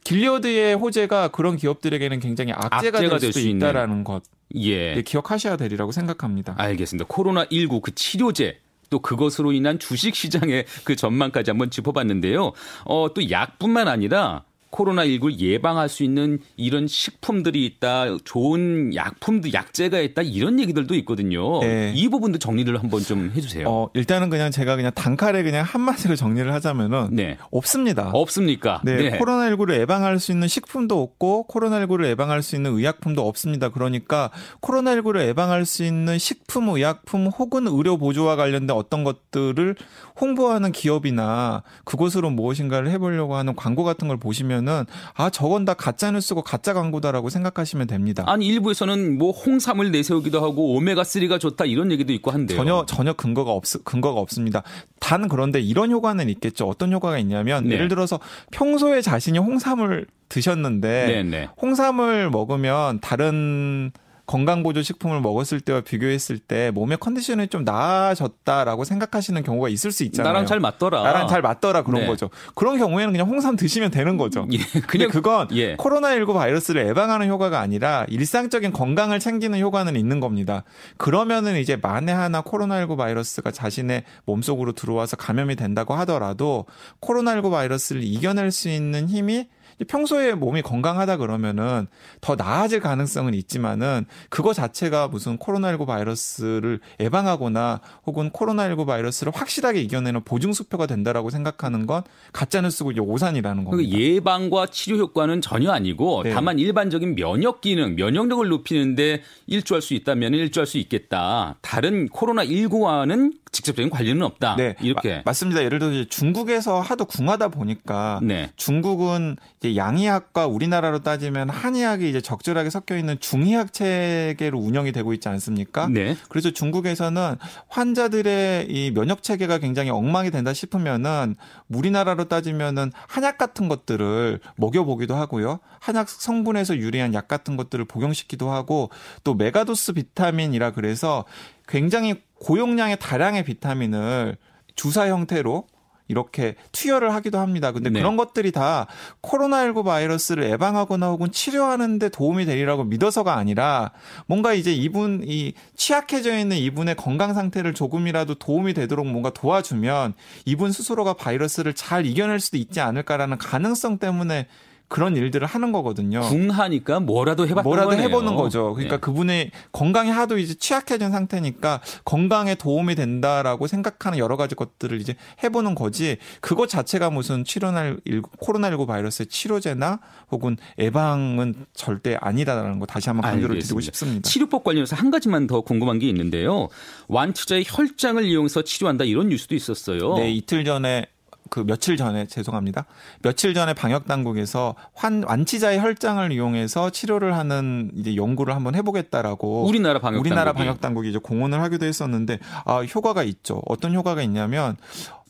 길리어드의 0.05 0.75
호재가 0.75 1.29
그런 1.29 1.57
기업들에게는 1.57 2.19
굉장히 2.19 2.53
악재가, 2.53 2.97
악재가 2.99 3.17
될 3.17 3.33
수도 3.33 3.47
있다라는 3.47 4.03
것. 4.03 4.23
예. 4.55 5.01
기억하셔야 5.01 5.57
되리라고 5.57 5.91
생각합니다. 5.91 6.55
알겠습니다. 6.57 7.05
코로나 7.09 7.45
19 7.51 7.81
그 7.81 7.93
치료제 7.95 8.59
또 8.89 8.99
그것으로 8.99 9.51
인한 9.51 9.79
주식 9.79 10.15
시장의 10.15 10.65
그 10.83 10.95
전망까지 10.95 11.51
한번 11.51 11.69
짚어봤는데요. 11.69 12.51
어, 12.85 13.07
또 13.13 13.29
약뿐만 13.29 13.87
아니라 13.87 14.43
코로나19를 14.75 15.39
예방할 15.39 15.87
수 15.87 16.03
있는 16.03 16.39
이런 16.57 16.87
식품들이 16.87 17.65
있다, 17.65 18.17
좋은 18.23 18.93
약품도 18.93 19.53
약재가 19.53 19.99
있다 19.99 20.21
이런 20.21 20.59
얘기들도 20.59 20.93
있거든요. 20.95 21.59
네. 21.61 21.93
이 21.95 22.09
부분도 22.09 22.39
정리를 22.39 22.77
한번 22.77 23.01
좀 23.01 23.31
해주세요. 23.35 23.67
어, 23.67 23.89
일단은 23.93 24.29
그냥 24.29 24.51
제가 24.51 24.75
그냥 24.75 24.91
단칼에 24.93 25.43
그냥 25.43 25.63
한마디로 25.65 26.15
정리를 26.15 26.51
하자면은 26.53 27.09
네. 27.11 27.37
없습니다. 27.51 28.09
없습니까? 28.13 28.81
네, 28.83 28.97
네. 28.97 29.19
코로나19를 29.19 29.79
예방할 29.79 30.19
수 30.19 30.31
있는 30.31 30.47
식품도 30.47 31.01
없고 31.01 31.47
코로나19를 31.49 32.07
예방할 32.07 32.43
수 32.43 32.55
있는 32.55 32.73
의약품도 32.73 33.25
없습니다. 33.25 33.69
그러니까 33.69 34.31
코로나19를 34.61 35.27
예방할 35.27 35.65
수 35.65 35.83
있는 35.83 36.17
식품, 36.17 36.69
의약품 36.69 37.27
혹은 37.27 37.67
의료 37.67 37.97
보조와 37.97 38.35
관련된 38.35 38.75
어떤 38.75 39.03
것들을 39.03 39.75
홍보하는 40.19 40.71
기업이나 40.71 41.63
그곳으로 41.83 42.29
무엇인가를 42.29 42.89
해보려고 42.91 43.35
하는 43.35 43.55
광고 43.55 43.83
같은 43.83 44.07
걸 44.07 44.17
보시면 44.17 44.64
보면은 44.65 44.85
아 45.13 45.29
저건 45.29 45.63
다 45.63 45.73
가짜 45.73 46.11
뉴스고 46.11 46.41
가짜 46.41 46.73
광고다라고 46.73 47.29
생각하시면 47.29 47.87
됩니다. 47.87 48.23
아니 48.27 48.47
일부에서는 48.47 49.17
뭐 49.17 49.31
홍삼을 49.31 49.91
내세우기도 49.91 50.43
하고 50.43 50.75
오메가 50.75 51.03
3가 51.03 51.39
좋다 51.39 51.65
이런 51.65 51.91
얘기도 51.91 52.11
있고 52.11 52.31
한데요. 52.31 52.57
전혀 52.57 52.85
전혀 52.87 53.13
근거가 53.13 53.51
없 53.51 53.63
근거가 53.83 54.19
없습니다. 54.19 54.63
단 54.99 55.27
그런데 55.27 55.61
이런 55.61 55.91
효과는 55.91 56.29
있겠죠. 56.29 56.67
어떤 56.67 56.91
효과가 56.91 57.19
있냐면 57.19 57.65
네. 57.65 57.75
예를 57.75 57.87
들어서 57.87 58.19
평소에 58.51 59.01
자신이 59.01 59.37
홍삼을 59.37 60.07
드셨는데 60.27 61.05
네, 61.07 61.23
네. 61.23 61.49
홍삼을 61.61 62.31
먹으면 62.31 62.99
다른 62.99 63.91
건강보조식품을 64.25 65.21
먹었을 65.21 65.59
때와 65.59 65.81
비교했을 65.81 66.39
때 66.39 66.71
몸의 66.71 66.97
컨디션이 66.99 67.47
좀 67.47 67.63
나아졌다라고 67.63 68.83
생각하시는 68.83 69.41
경우가 69.43 69.69
있을 69.69 69.91
수 69.91 70.03
있잖아요. 70.03 70.33
나랑 70.33 70.45
잘 70.45 70.59
맞더라. 70.59 71.03
나랑 71.03 71.27
잘 71.27 71.41
맞더라 71.41 71.83
그런 71.83 72.01
네. 72.01 72.07
거죠. 72.07 72.29
그런 72.55 72.77
경우에는 72.77 73.11
그냥 73.11 73.27
홍삼 73.27 73.55
드시면 73.55 73.91
되는 73.91 74.17
거죠. 74.17 74.47
예, 74.51 74.57
그냥 74.81 75.09
그건 75.09 75.47
예. 75.51 75.75
코로나19 75.75 76.33
바이러스를 76.33 76.87
예방하는 76.87 77.27
효과가 77.27 77.59
아니라 77.59 78.05
일상적인 78.09 78.71
건강을 78.71 79.19
챙기는 79.19 79.59
효과는 79.59 79.95
있는 79.95 80.19
겁니다. 80.19 80.63
그러면은 80.97 81.57
이제 81.57 81.75
만에 81.75 82.11
하나 82.11 82.41
코로나19 82.41 82.97
바이러스가 82.97 83.51
자신의 83.51 84.03
몸속으로 84.25 84.73
들어와서 84.73 85.17
감염이 85.17 85.55
된다고 85.55 85.93
하더라도 85.95 86.65
코로나19 87.01 87.51
바이러스를 87.51 88.03
이겨낼 88.03 88.51
수 88.51 88.69
있는 88.69 89.07
힘이 89.07 89.47
평소에 89.87 90.33
몸이 90.33 90.61
건강하다 90.61 91.17
그러면은 91.17 91.87
더 92.21 92.35
나아질 92.35 92.79
가능성은 92.79 93.33
있지만은 93.33 94.05
그거 94.29 94.53
자체가 94.53 95.09
무슨 95.09 95.37
코로나19 95.37 95.85
바이러스를 95.85 96.79
예방하거나 96.99 97.81
혹은 98.05 98.29
코로나19 98.29 98.85
바이러스를 98.85 99.33
확실하게 99.35 99.81
이겨내는 99.81 100.23
보증 100.23 100.53
수표가 100.53 100.87
된다라고 100.87 101.29
생각하는 101.29 101.85
건 101.85 102.03
가짜 102.31 102.61
뉴스고 102.61 102.91
이제 102.91 103.01
오산이라는 103.01 103.65
겁니다. 103.65 103.97
예방과 103.97 104.67
치료 104.67 104.97
효과는 104.97 105.41
전혀 105.41 105.71
아니고 105.71 106.23
네. 106.23 106.31
다만 106.31 106.57
일반적인 106.59 107.15
면역 107.15 107.61
기능, 107.61 107.95
면역력을 107.95 108.47
높이는데 108.47 109.21
일조할 109.47 109.81
수 109.81 109.93
있다면 109.93 110.33
일조할 110.33 110.65
수 110.67 110.77
있겠다. 110.77 111.57
다른 111.61 112.07
코로나 112.07 112.45
19와는 112.45 113.33
직접적인 113.55 113.89
관련은 113.89 114.21
없다. 114.23 114.57
네, 114.57 114.75
이렇게 114.81 115.17
마, 115.17 115.21
맞습니다. 115.27 115.63
예를 115.63 115.79
들어 115.79 116.03
중국에서 116.05 116.81
하도 116.81 117.05
궁하다 117.05 117.47
보니까 117.47 118.19
네. 118.21 118.51
중국은 118.57 119.37
이제 119.59 119.77
양의학과 119.77 120.45
우리나라로 120.47 120.99
따지면 120.99 121.49
한의학이 121.49 122.09
이제 122.09 122.19
적절하게 122.19 122.69
섞여 122.69 122.97
있는 122.97 123.17
중의학 123.19 123.71
체계로 123.71 124.59
운영이 124.59 124.91
되고 124.91 125.13
있지 125.13 125.29
않습니까? 125.29 125.87
네. 125.87 126.17
그래서 126.27 126.51
중국에서는 126.51 127.37
환자들의 127.69 128.67
이 128.69 128.91
면역 128.91 129.23
체계가 129.23 129.59
굉장히 129.59 129.89
엉망이 129.89 130.31
된다 130.31 130.53
싶으면은 130.53 131.35
우리나라로 131.69 132.25
따지면은 132.25 132.91
한약 133.07 133.37
같은 133.37 133.69
것들을 133.69 134.39
먹여 134.57 134.83
보기도 134.83 135.15
하고요. 135.15 135.59
한약 135.79 136.09
성분에서 136.09 136.77
유리한 136.77 137.13
약 137.13 137.27
같은 137.29 137.55
것들을 137.55 137.85
복용시키기도 137.85 138.51
하고 138.51 138.89
또 139.23 139.33
메가도스 139.33 139.93
비타민이라 139.93 140.71
그래서 140.71 141.23
굉장히 141.67 142.21
고용량의 142.35 142.97
다량의 142.99 143.43
비타민을 143.43 144.37
주사 144.75 145.07
형태로 145.07 145.67
이렇게 146.07 146.55
투여를 146.71 147.13
하기도 147.15 147.39
합니다. 147.39 147.71
근데 147.71 147.89
네. 147.89 147.99
그런 147.99 148.15
것들이 148.15 148.51
다 148.51 148.85
코로나19 149.23 149.83
바이러스를 149.83 150.49
예방하거나 150.51 151.09
혹은 151.09 151.31
치료하는데 151.31 152.09
도움이 152.09 152.45
되리라고 152.45 152.83
믿어서가 152.83 153.35
아니라 153.35 153.91
뭔가 154.27 154.53
이제 154.53 154.71
이분 154.71 155.23
이 155.25 155.53
취약해져 155.75 156.37
있는 156.37 156.57
이분의 156.57 156.95
건강 156.95 157.33
상태를 157.33 157.73
조금이라도 157.73 158.35
도움이 158.35 158.73
되도록 158.75 159.07
뭔가 159.07 159.31
도와주면 159.31 160.13
이분 160.45 160.71
스스로가 160.71 161.13
바이러스를 161.13 161.73
잘 161.73 162.05
이겨낼 162.05 162.39
수도 162.39 162.57
있지 162.57 162.81
않을까라는 162.81 163.37
가능성 163.37 163.97
때문에 163.97 164.47
그런 164.87 165.17
일들을 165.17 165.47
하는 165.47 165.71
거거든요. 165.71 166.21
궁하니까 166.21 166.99
뭐라도 166.99 167.47
해봤던 167.47 167.63
뭐라도 167.63 167.89
거네요. 167.89 168.07
해보는 168.07 168.35
거죠. 168.35 168.73
그러니까 168.73 168.97
네. 168.97 168.99
그분의 169.01 169.51
건강이 169.71 170.11
하도 170.11 170.37
이제 170.37 170.53
취약해진 170.53 171.11
상태니까 171.11 171.81
건강에 172.03 172.55
도움이 172.55 172.95
된다라고 172.95 173.67
생각하는 173.67 174.17
여러 174.17 174.37
가지 174.37 174.55
것들을 174.55 175.01
이제 175.01 175.15
해보는 175.43 175.75
거지. 175.75 176.17
그것 176.39 176.69
자체가 176.69 177.09
무슨 177.09 177.43
치료날 177.43 177.97
코로나19 178.39 178.87
바이러스의 178.87 179.27
치료제나 179.27 179.99
혹은 180.31 180.57
예방은 180.77 181.65
절대 181.73 182.17
아니다라는 182.19 182.79
거 182.79 182.85
다시 182.85 183.09
한번 183.09 183.31
강조를 183.31 183.59
드리고 183.59 183.81
싶습니다. 183.81 184.29
치료법 184.29 184.63
관련해서 184.63 184.95
한 184.95 185.09
가지만 185.09 185.47
더 185.47 185.61
궁금한 185.61 185.99
게 185.99 186.07
있는데요. 186.07 186.67
완치자의 187.07 187.65
혈장을 187.67 188.23
이용해서 188.23 188.61
치료한다 188.61 189.05
이런 189.05 189.29
뉴스도 189.29 189.55
있었어요. 189.55 190.15
네, 190.17 190.31
이틀 190.31 190.63
전에 190.63 191.07
그 191.49 191.65
며칠 191.65 191.97
전에 191.97 192.25
죄송합니다. 192.27 192.85
며칠 193.21 193.53
전에 193.53 193.73
방역 193.73 194.07
당국에서 194.07 194.75
환 194.93 195.23
완치자의 195.23 195.79
혈장을 195.79 196.31
이용해서 196.31 196.89
치료를 196.89 197.35
하는 197.37 197.91
이제 197.95 198.15
연구를 198.15 198.55
한번 198.55 198.75
해보겠다라고 198.75 199.65
우리나라 199.67 199.99
방역 199.99 200.19
우리나라 200.19 200.45
당국이. 200.45 200.59
방역 200.65 200.81
당국이 200.81 201.09
이제 201.09 201.19
공언을 201.19 201.61
하기도 201.61 201.85
했었는데 201.85 202.39
아 202.65 202.81
효과가 202.81 203.23
있죠. 203.23 203.61
어떤 203.67 203.93
효과가 203.93 204.21
있냐면 204.23 204.75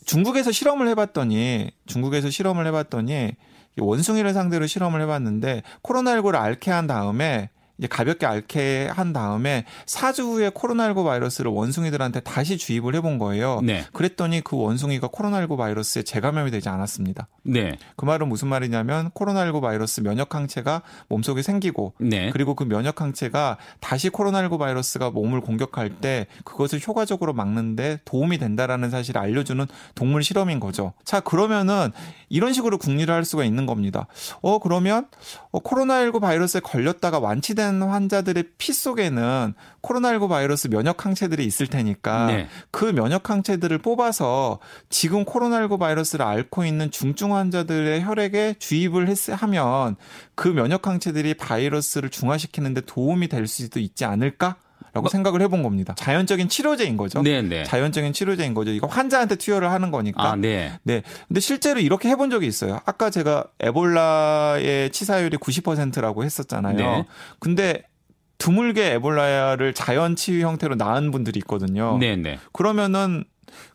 중국에서 0.05 0.51
실험을 0.51 0.87
해봤더니 0.89 1.71
중국에서 1.87 2.29
실험을 2.29 2.65
해봤더니 2.67 3.31
원숭이를 3.77 4.33
상대로 4.33 4.67
실험을 4.67 5.01
해봤는데 5.01 5.63
코로나19를 5.83 6.35
앓게 6.35 6.71
한 6.71 6.87
다음에 6.87 7.49
이제 7.77 7.87
가볍게 7.87 8.25
앓게 8.25 8.89
한 8.91 9.11
다음에 9.11 9.65
4주 9.85 10.23
후에 10.23 10.49
코로나19 10.49 11.03
바이러스를 11.03 11.51
원숭이들한테 11.51 12.21
다시 12.21 12.57
주입을 12.57 12.95
해본 12.95 13.17
거예요. 13.19 13.59
네. 13.63 13.85
그랬더니 13.91 14.41
그 14.41 14.55
원숭이가 14.55 15.09
코로나19 15.09 15.57
바이러스에 15.57 16.03
재감염이 16.03 16.51
되지 16.51 16.69
않았습니다. 16.69 17.27
네. 17.43 17.77
그 17.97 18.05
말은 18.05 18.29
무슨 18.29 18.47
말이냐면 18.47 19.09
코로나19 19.11 19.61
바이러스 19.61 20.01
면역 20.01 20.35
항체가 20.35 20.83
몸속에 21.09 21.41
생기고 21.41 21.93
네. 21.99 22.29
그리고 22.31 22.55
그 22.55 22.63
면역 22.63 23.01
항체가 23.01 23.57
다시 23.81 24.09
코로나19 24.09 24.57
바이러스가 24.57 25.11
몸을 25.11 25.41
공격할 25.41 25.89
때 25.97 26.27
그것을 26.45 26.79
효과적으로 26.85 27.33
막는데 27.33 27.99
도움이 28.05 28.37
된다라는 28.37 28.89
사실을 28.89 29.19
알려주는 29.19 29.65
동물 29.95 30.23
실험인 30.23 30.61
거죠. 30.61 30.93
자, 31.03 31.19
그러면은 31.19 31.91
이런 32.29 32.53
식으로 32.53 32.77
궁리를 32.77 33.13
할 33.13 33.25
수가 33.25 33.43
있는 33.43 33.65
겁니다. 33.65 34.07
어, 34.41 34.59
그러면 34.59 35.07
어, 35.51 35.59
코로나19 35.59 36.21
바이러스에 36.21 36.61
걸렸다가 36.61 37.19
완치된 37.19 37.64
확진된 37.65 37.81
환자들의 37.81 38.43
피 38.57 38.73
속에는 38.73 39.53
코로나19 39.81 40.29
바이러스 40.29 40.67
면역 40.67 41.05
항체들이 41.05 41.45
있을 41.45 41.67
테니까 41.67 42.27
네. 42.27 42.47
그 42.71 42.85
면역 42.85 43.29
항체들을 43.29 43.77
뽑아서 43.79 44.59
지금 44.89 45.25
코로나19 45.25 45.79
바이러스를 45.79 46.25
앓고 46.25 46.65
있는 46.65 46.91
중증 46.91 47.35
환자들의 47.35 48.03
혈액에 48.03 48.55
주입을 48.59 49.07
했, 49.07 49.29
하면 49.29 49.95
그 50.35 50.47
면역 50.47 50.87
항체들이 50.87 51.35
바이러스를 51.35 52.09
중화시키는데 52.09 52.81
도움이 52.81 53.27
될 53.27 53.47
수도 53.47 53.79
있지 53.79 54.05
않을까? 54.05 54.57
라고 54.95 55.03
뭐, 55.03 55.09
생각을 55.09 55.41
해본 55.41 55.61
겁니다. 55.61 55.93
자연적인 55.97 56.47
치료제인 56.47 56.95
거죠. 56.95 57.21
네, 57.21 57.41
네. 57.41 57.65
자연적인 57.65 58.13
치료제인 58.13 58.53
거죠. 58.53 58.71
이거 58.71 58.87
환자한테 58.87 59.35
투여를 59.35 59.69
하는 59.69 59.91
거니까. 59.91 60.31
아, 60.31 60.35
네. 60.37 60.71
네. 60.83 61.03
근데 61.27 61.41
실제로 61.41 61.81
이렇게 61.81 62.07
해본 62.07 62.29
적이 62.29 62.47
있어요. 62.47 62.79
아까 62.85 63.09
제가 63.09 63.43
에볼라의 63.59 64.91
치사율이 64.91 65.35
90%라고 65.35 66.23
했었잖아요. 66.23 66.77
네. 66.77 67.05
근데 67.39 67.83
드물게 68.37 68.93
에볼라를 68.93 69.73
자연 69.73 70.15
치유 70.15 70.45
형태로 70.45 70.75
낳은 70.75 71.11
분들이 71.11 71.39
있거든요. 71.39 71.97
네, 71.99 72.15
네. 72.15 72.39
그러면은 72.53 73.25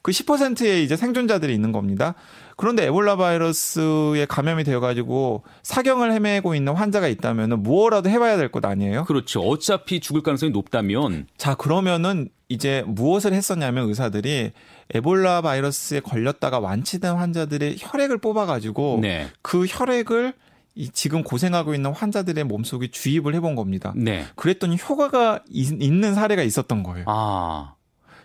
그 0.00 0.12
10%의 0.12 0.82
이제 0.84 0.96
생존자들이 0.96 1.52
있는 1.52 1.70
겁니다. 1.70 2.14
그런데 2.60 2.84
에볼라 2.88 3.16
바이러스에 3.16 4.26
감염이 4.26 4.64
되어가지고 4.64 5.44
사경을 5.62 6.12
헤매고 6.12 6.54
있는 6.54 6.74
환자가 6.74 7.08
있다면 7.08 7.62
무엇라도 7.62 8.10
해봐야 8.10 8.36
될 8.36 8.50
것 8.50 8.62
아니에요? 8.66 9.04
그렇죠. 9.04 9.40
어차피 9.40 9.98
죽을 9.98 10.22
가능성이 10.22 10.52
높다면. 10.52 11.26
자, 11.38 11.54
그러면은 11.54 12.28
이제 12.50 12.84
무엇을 12.86 13.32
했었냐면 13.32 13.88
의사들이 13.88 14.50
에볼라 14.92 15.40
바이러스에 15.40 16.00
걸렸다가 16.00 16.58
완치된 16.58 17.14
환자들의 17.14 17.76
혈액을 17.78 18.18
뽑아가지고 18.18 18.98
네. 19.00 19.28
그 19.40 19.64
혈액을 19.66 20.34
이 20.74 20.90
지금 20.90 21.22
고생하고 21.24 21.74
있는 21.74 21.92
환자들의 21.92 22.44
몸속에 22.44 22.88
주입을 22.90 23.34
해본 23.36 23.54
겁니다. 23.56 23.94
네. 23.96 24.26
그랬더니 24.36 24.76
효과가 24.76 25.40
있, 25.48 25.72
는 25.72 26.14
사례가 26.14 26.42
있었던 26.42 26.82
거예요. 26.82 27.06
아. 27.08 27.72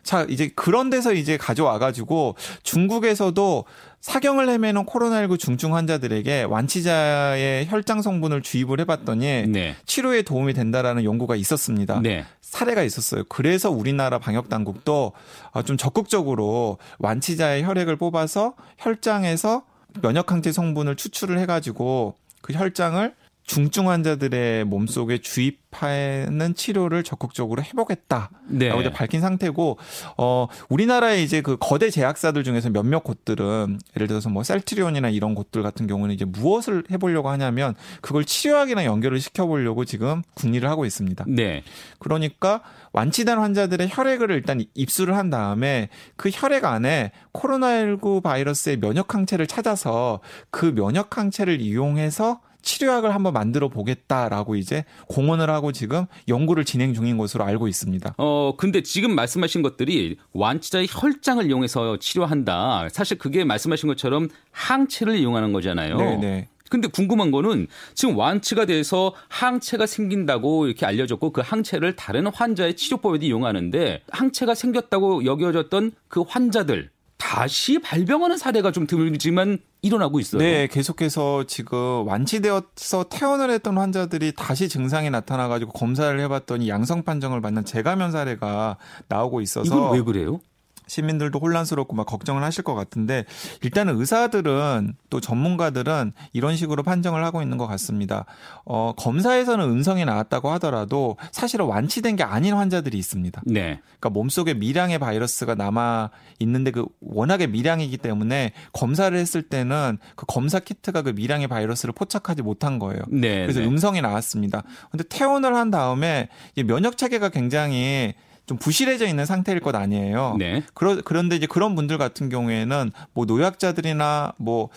자, 0.06 0.26
이제 0.30 0.52
그런 0.56 0.92
데서 0.92 1.14
이제 1.14 1.36
가져와가지고 1.36 2.36
중국에서도 2.62 3.66
사경을 4.02 4.48
헤매는 4.48 4.86
코로나19 4.86 5.40
중증 5.40 5.76
환자들에게 5.76 6.44
완치자의 6.44 7.66
혈장 7.68 8.04
성분을 8.04 8.44
주입을 8.44 8.80
해봤더니 8.82 9.48
네. 9.48 9.76
치료에 9.88 10.22
도움이 10.22 10.54
된다라는 10.54 11.04
연구가 11.04 11.36
있었습니다. 11.36 12.00
네. 12.02 12.24
사례가 12.40 12.84
있었어요. 12.84 13.24
그래서 13.28 13.72
우리나라 13.72 14.20
방역 14.20 14.48
당국도 14.48 15.14
어, 15.52 15.62
좀 15.64 15.76
적극적으로 15.76 16.78
완치자의 17.00 17.64
혈액을 17.64 17.96
뽑아서 17.96 18.54
혈장에서 18.78 19.64
면역 20.04 20.32
항체 20.32 20.52
성분을 20.52 20.98
추출을 20.98 21.40
해가지고 21.40 22.14
그 22.42 22.54
혈장을 22.54 23.12
중증 23.46 23.90
환자들의 23.90 24.66
몸속에 24.66 25.20
주입하는 25.20 26.56
치료를 26.56 27.04
적극적으로 27.04 27.62
해보겠다라고 27.62 28.36
네. 28.48 28.80
이제 28.80 28.92
밝힌 28.92 29.22
상태고 29.22 29.78
어 30.18 30.48
우리나라의 30.70 31.24
이제 31.24 31.42
그 31.42 31.56
거대 31.60 31.92
제약사들 31.92 32.44
중에서 32.44 32.72
몇몇 32.72 33.04
곳들은 33.04 33.80
예를 33.96 34.08
들어서 34.08 34.30
뭐 34.30 34.44
셀트리온이나 34.44 35.10
이런 35.10 35.36
곳들 35.36 35.62
같은 35.62 35.86
경우는 35.86 36.16
이제 36.16 36.26
무엇을 36.26 36.86
해보려고 36.90 37.30
하냐면 37.30 37.76
그걸 38.02 38.26
치료학이나 38.26 38.84
연결을 38.86 39.20
시켜보려고 39.20 39.86
지금 39.86 40.24
궁리를 40.34 40.68
하고 40.68 40.86
있습니다. 40.86 41.26
네. 41.28 41.64
그러니까 42.00 42.62
완치된 42.94 43.38
환자들의 43.38 43.90
혈액을 43.92 44.32
일단 44.32 44.64
입수를 44.74 45.16
한 45.16 45.30
다음에 45.30 45.90
그 46.16 46.30
혈액 46.34 46.66
안에 46.66 47.12
코로나19 47.34 48.24
바이러스의 48.24 48.80
면역 48.80 49.14
항체를 49.14 49.46
찾아서 49.46 50.20
그 50.50 50.74
면역 50.74 51.18
항체를 51.18 51.62
이용해서 51.62 52.40
치료약을 52.66 53.16
한번 53.16 53.32
만들어 53.32 53.70
보겠다라고 53.70 54.58
이제 54.58 54.84
공언을 55.08 55.50
하고 55.50 55.72
지금 55.72 56.06
연구를 56.28 56.66
진행 56.66 56.94
중인 56.94 57.18
것으로 57.18 57.46
알고 57.46 57.70
있습니다. 57.70 58.16
어, 58.18 58.54
근데 58.58 58.82
지금 58.82 59.16
말씀하신 59.16 59.62
것들이 59.62 60.18
완치자의 60.34 60.88
혈장을 60.90 61.46
이용해서 61.46 61.98
치료한다. 61.98 62.90
사실 62.92 63.18
그게 63.18 63.46
말씀하신 63.46 63.88
것처럼 63.88 64.28
항체를 64.52 65.16
이용하는 65.16 65.54
거잖아요. 65.54 65.98
네, 65.98 66.18
네. 66.18 66.48
근데 66.70 66.88
궁금한 66.88 67.30
거는 67.30 67.68
지금 67.94 68.18
완치가 68.18 68.66
돼서 68.66 69.14
항체가 69.30 69.86
생긴다고 69.86 70.66
이렇게 70.66 70.86
알려졌고 70.86 71.30
그 71.30 71.42
항체를 71.42 71.96
다른 71.96 72.26
환자의 72.28 72.76
치료법에도 72.76 73.26
이용하는데 73.26 74.02
항체가 74.10 74.56
생겼다고 74.56 75.26
여겨졌던 75.26 75.92
그 76.08 76.22
환자들 76.22 76.90
다시 77.18 77.80
발병하는 77.80 78.38
사례가 78.38 78.72
좀 78.72 78.88
드물지만 78.88 79.60
일어나고 79.86 80.20
있어요. 80.20 80.42
네, 80.42 80.68
계속해서 80.68 81.46
지금 81.46 82.08
완치되어서 82.08 83.06
퇴원을 83.10 83.52
했던 83.52 83.78
환자들이 83.78 84.34
다시 84.36 84.68
증상이 84.68 85.10
나타나 85.10 85.48
가지고 85.48 85.72
검사를 85.74 86.20
해 86.20 86.28
봤더니 86.28 86.70
양성 86.70 87.04
판정을 87.04 87.42
받는 87.42 87.66
재감염 87.66 88.12
사례가 88.12 88.78
나오고 89.08 89.42
있어서 89.42 89.76
이건 89.76 89.94
왜 89.94 90.02
그래요? 90.02 90.40
시민들도 90.88 91.40
혼란스럽고 91.40 91.96
막 91.96 92.06
걱정을 92.06 92.44
하실 92.44 92.64
것 92.64 92.76
같은데 92.76 93.26
일단은 93.62 94.00
의사들은 94.00 94.96
또 95.10 95.20
전문가들은 95.20 96.14
이런 96.34 96.56
식으로 96.56 96.84
판정을 96.84 97.24
하고 97.24 97.42
있는 97.42 97.58
것 97.58 97.68
같습니다. 97.68 98.26
어, 98.66 98.94
검사에서는 98.98 99.66
음성이 99.66 100.06
나왔다고 100.06 100.50
하더라도 100.52 101.18
사실은 101.32 101.66
완치된 101.66 102.16
게 102.16 102.24
아닌 102.24 102.54
환자들이 102.54 102.98
있습니다. 102.98 103.42
네. 103.46 103.80
그러니까 103.84 104.10
몸속에 104.10 104.54
미량의 104.54 105.00
바이러스가 105.00 105.56
남아 105.56 106.10
있는데 106.40 106.72
그 106.72 106.86
워낙에 107.02 107.48
미량이기 107.48 107.98
때문에 107.98 108.54
검사를 108.74 109.18
했을 109.18 109.42
때는 109.42 109.98
그 110.16 110.26
검사 110.28 110.60
키트가 110.60 111.02
그 111.02 111.10
미량의 111.10 111.48
바이러스를 111.48 111.94
포착하지 111.94 112.42
못한 112.42 112.80
거예요. 112.80 113.02
네. 113.10 113.42
그래서 113.42 113.60
네. 113.60 113.66
음성이 113.66 114.02
나왔습니다. 114.02 114.64
근데 114.92 115.04
퇴원을 115.08 115.56
한 115.56 115.72
다음에 115.72 116.30
면역 116.66 116.98
체계가 116.98 117.30
굉장히 117.30 118.14
좀 118.46 118.58
부실해져 118.58 119.08
있는 119.08 119.26
상태일 119.26 119.60
것 119.60 119.76
아니에요. 119.76 120.36
네. 120.38 120.64
그러, 120.74 121.02
그런데 121.04 121.36
이제 121.36 121.48
그런 121.48 121.76
분들 121.76 121.98
같은 121.98 122.30
경우에는 122.30 122.92
뭐 123.14 123.26
노약자들이나 123.26 124.34
뭐 124.38 124.70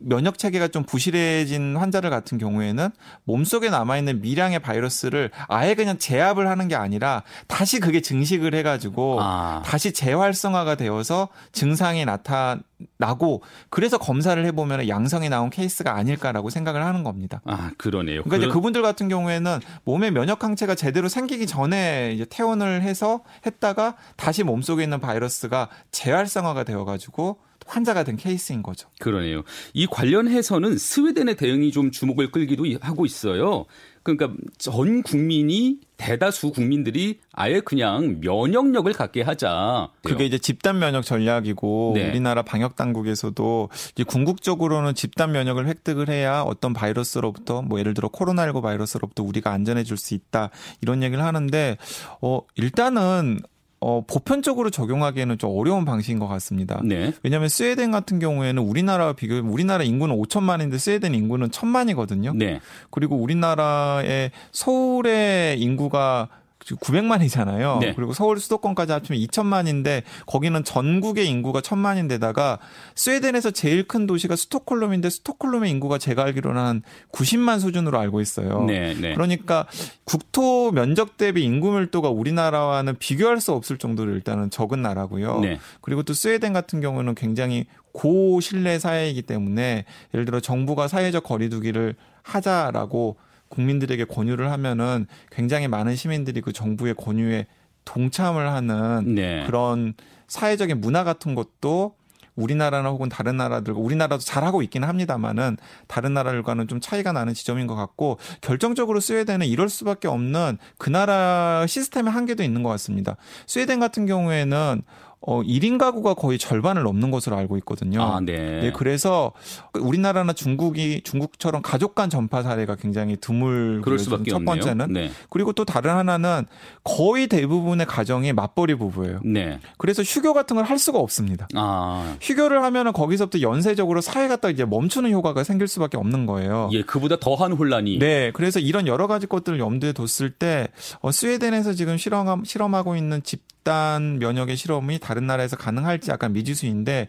면역 0.00 0.38
체계가 0.38 0.68
좀 0.68 0.84
부실해진 0.84 1.76
환자들 1.76 2.08
같은 2.10 2.38
경우에는 2.38 2.88
몸속에 3.24 3.68
남아 3.68 3.98
있는 3.98 4.22
미량의 4.22 4.60
바이러스를 4.60 5.30
아예 5.48 5.74
그냥 5.74 5.98
제압을 5.98 6.48
하는 6.48 6.68
게 6.68 6.74
아니라 6.74 7.22
다시 7.46 7.78
그게 7.78 8.00
증식을 8.00 8.54
해 8.54 8.62
가지고 8.62 9.18
아. 9.20 9.62
다시 9.64 9.92
재활성화가 9.92 10.76
되어서 10.76 11.28
증상이 11.52 12.04
나타 12.04 12.58
나고 12.98 13.42
그래서 13.70 13.98
검사를 13.98 14.44
해 14.44 14.52
보면 14.52 14.88
양성이 14.88 15.28
나온 15.28 15.50
케이스가 15.50 15.94
아닐까라고 15.94 16.50
생각을 16.50 16.84
하는 16.84 17.02
겁니다. 17.02 17.40
아, 17.44 17.70
그러네요. 17.78 18.22
그러니까 18.22 18.38
그런... 18.38 18.50
그분들 18.52 18.82
같은 18.82 19.08
경우에는 19.08 19.60
몸에 19.84 20.10
면역 20.10 20.44
항체가 20.44 20.74
제대로 20.74 21.08
생기기 21.08 21.46
전에 21.46 22.12
이제 22.14 22.24
퇴원을 22.28 22.82
해서 22.82 23.22
했다가 23.46 23.96
다시 24.16 24.42
몸 24.42 24.62
속에 24.62 24.82
있는 24.82 25.00
바이러스가 25.00 25.68
재활성화가 25.90 26.64
되어 26.64 26.84
가지고 26.84 27.38
환자가 27.66 28.04
된 28.04 28.16
케이스인 28.16 28.62
거죠. 28.62 28.88
그러네요. 28.98 29.42
이 29.72 29.86
관련해서는 29.86 30.78
스웨덴의 30.78 31.36
대응이 31.36 31.70
좀 31.70 31.90
주목을 31.90 32.32
끌기도 32.32 32.64
하고 32.80 33.06
있어요. 33.06 33.66
그러니까 34.02 34.32
전 34.58 35.02
국민이 35.02 35.78
대다수 35.96 36.50
국민들이 36.50 37.20
아예 37.32 37.60
그냥 37.60 38.18
면역력을 38.20 38.92
갖게 38.92 39.22
하자. 39.22 39.88
그게 40.02 40.24
이제 40.24 40.36
집단 40.38 40.80
면역 40.80 41.04
전략이고 41.04 41.92
네. 41.94 42.08
우리나라 42.08 42.42
방역 42.42 42.74
당국에서도 42.74 43.68
이제 43.92 44.02
궁극적으로는 44.02 44.94
집단 44.94 45.30
면역을 45.30 45.68
획득을 45.68 46.08
해야 46.08 46.42
어떤 46.42 46.72
바이러스로부터 46.72 47.62
뭐 47.62 47.78
예를 47.78 47.94
들어 47.94 48.08
코로나19 48.08 48.62
바이러스로부터 48.62 49.22
우리가 49.22 49.52
안전해질 49.52 49.96
수 49.96 50.14
있다 50.14 50.50
이런 50.80 51.04
얘기를 51.04 51.22
하는데 51.22 51.76
어 52.20 52.40
일단은 52.56 53.40
어, 53.84 54.04
보편적으로 54.06 54.70
적용하기에는 54.70 55.38
좀 55.38 55.50
어려운 55.58 55.84
방식인 55.84 56.20
것 56.20 56.28
같습니다. 56.28 56.80
네. 56.84 57.12
왜냐하면 57.24 57.48
스웨덴 57.48 57.90
같은 57.90 58.20
경우에는 58.20 58.62
우리나라와 58.62 59.12
비교해 59.14 59.40
우리나라 59.40 59.82
인구는 59.82 60.16
5천만인데 60.16 60.78
스웨덴 60.78 61.16
인구는 61.16 61.50
천만이거든요. 61.50 62.32
네. 62.36 62.60
그리고 62.90 63.16
우리나라의 63.16 64.30
서울의 64.52 65.60
인구가 65.60 66.28
900만이잖아요. 66.64 67.78
네. 67.80 67.94
그리고 67.94 68.12
서울 68.12 68.38
수도권까지 68.38 68.92
합치면 68.92 69.20
2천만인데 69.22 70.02
거기는 70.26 70.62
전국의 70.64 71.28
인구가 71.28 71.60
1000만인데다가 71.60 72.58
스웨덴에서 72.94 73.50
제일 73.50 73.86
큰 73.86 74.06
도시가 74.06 74.36
스톡홀름인데 74.36 75.10
스톡홀름의 75.10 75.70
인구가 75.70 75.98
제가 75.98 76.24
알기로는 76.24 76.60
한 76.60 76.82
90만 77.12 77.60
수준으로 77.60 77.98
알고 77.98 78.20
있어요. 78.20 78.64
네, 78.64 78.94
네. 78.94 79.14
그러니까 79.14 79.66
국토 80.04 80.70
면적 80.72 81.16
대비 81.16 81.44
인구 81.44 81.72
밀도가 81.72 82.08
우리나라와는 82.08 82.96
비교할 82.98 83.40
수 83.40 83.52
없을 83.52 83.78
정도로 83.78 84.12
일단은 84.12 84.50
적은 84.50 84.82
나라고요. 84.82 85.40
네. 85.40 85.58
그리고 85.80 86.02
또 86.02 86.14
스웨덴 86.14 86.52
같은 86.52 86.80
경우는 86.80 87.14
굉장히 87.14 87.66
고신뢰 87.92 88.78
사회이기 88.78 89.22
때문에 89.22 89.84
예를 90.14 90.24
들어 90.24 90.40
정부가 90.40 90.88
사회적 90.88 91.24
거리두기를 91.24 91.94
하자라고 92.22 93.16
국민들에게 93.52 94.04
권유를 94.06 94.50
하면은 94.50 95.06
굉장히 95.30 95.68
많은 95.68 95.94
시민들이 95.94 96.40
그 96.40 96.52
정부의 96.52 96.94
권유에 96.94 97.46
동참을 97.84 98.50
하는 98.50 99.14
네. 99.14 99.44
그런 99.46 99.94
사회적인 100.26 100.80
문화 100.80 101.04
같은 101.04 101.34
것도 101.34 101.94
우리나라나 102.34 102.88
혹은 102.88 103.10
다른 103.10 103.36
나라들 103.36 103.74
우리나라도 103.74 104.22
잘하고 104.22 104.62
있기는 104.62 104.88
합니다만은 104.88 105.58
다른 105.86 106.14
나라들과는 106.14 106.66
좀 106.66 106.80
차이가 106.80 107.12
나는 107.12 107.34
지점인 107.34 107.66
것 107.66 107.74
같고 107.74 108.18
결정적으로 108.40 109.00
스웨덴은 109.00 109.46
이럴 109.46 109.68
수밖에 109.68 110.08
없는 110.08 110.56
그 110.78 110.88
나라 110.88 111.66
시스템의 111.66 112.10
한계도 112.10 112.42
있는 112.42 112.62
것 112.62 112.70
같습니다. 112.70 113.16
스웨덴 113.46 113.80
같은 113.80 114.06
경우에는 114.06 114.82
어 115.24 115.40
1인 115.42 115.78
가구가 115.78 116.14
거의 116.14 116.36
절반을 116.38 116.82
넘는 116.82 117.10
것으로 117.12 117.36
알고 117.36 117.56
있거든요. 117.58 118.02
아, 118.02 118.20
네. 118.20 118.60
네. 118.60 118.72
그래서 118.74 119.32
우리나라나 119.78 120.32
중국이 120.32 121.02
중국처럼 121.04 121.62
가족 121.62 121.94
간 121.94 122.10
전파 122.10 122.42
사례가 122.42 122.74
굉장히 122.76 123.16
드물 123.20 123.82
그럴 123.84 123.98
수밖에 123.98 124.30
첫 124.30 124.36
없네요. 124.38 124.54
번째는 124.54 124.92
네. 124.92 125.10
그리고 125.30 125.52
또 125.52 125.64
다른 125.64 125.92
하나는 125.94 126.46
거의 126.82 127.28
대부분의 127.28 127.86
가정이 127.86 128.32
맞벌이 128.32 128.74
부부예요. 128.74 129.20
네. 129.24 129.60
그래서 129.78 130.02
휴교 130.02 130.34
같은 130.34 130.56
걸 130.56 130.62
할 130.62 130.78
수가 130.78 130.98
없습니다. 130.98 131.48
아. 131.54 132.16
휴교를 132.20 132.62
하면은 132.62 132.92
거기서부터 132.92 133.40
연쇄적으로 133.42 134.00
사회가 134.00 134.36
딱 134.36 134.50
이제 134.50 134.64
멈추는 134.64 135.10
효과가 135.12 135.44
생길 135.44 135.68
수밖에 135.68 135.96
없는 135.98 136.24
거예요. 136.26 136.68
예, 136.72 136.82
그보다 136.82 137.16
더한 137.16 137.52
혼란이. 137.52 137.98
네. 137.98 138.30
그래서 138.32 138.58
이런 138.58 138.86
여러 138.86 139.06
가지 139.06 139.26
것들을 139.26 139.58
염두에 139.58 139.92
뒀을 139.92 140.30
때 140.30 140.68
어, 141.00 141.12
스웨덴에서 141.12 141.74
지금 141.74 141.96
실험 141.98 142.44
실험하고 142.44 142.96
있는 142.96 143.22
집 143.22 143.42
집단 143.62 144.18
면역의 144.18 144.56
실험이 144.56 144.98
다른 144.98 145.26
나라에서 145.26 145.56
가능할지 145.56 146.10
약간 146.10 146.32
미지수인데 146.32 147.08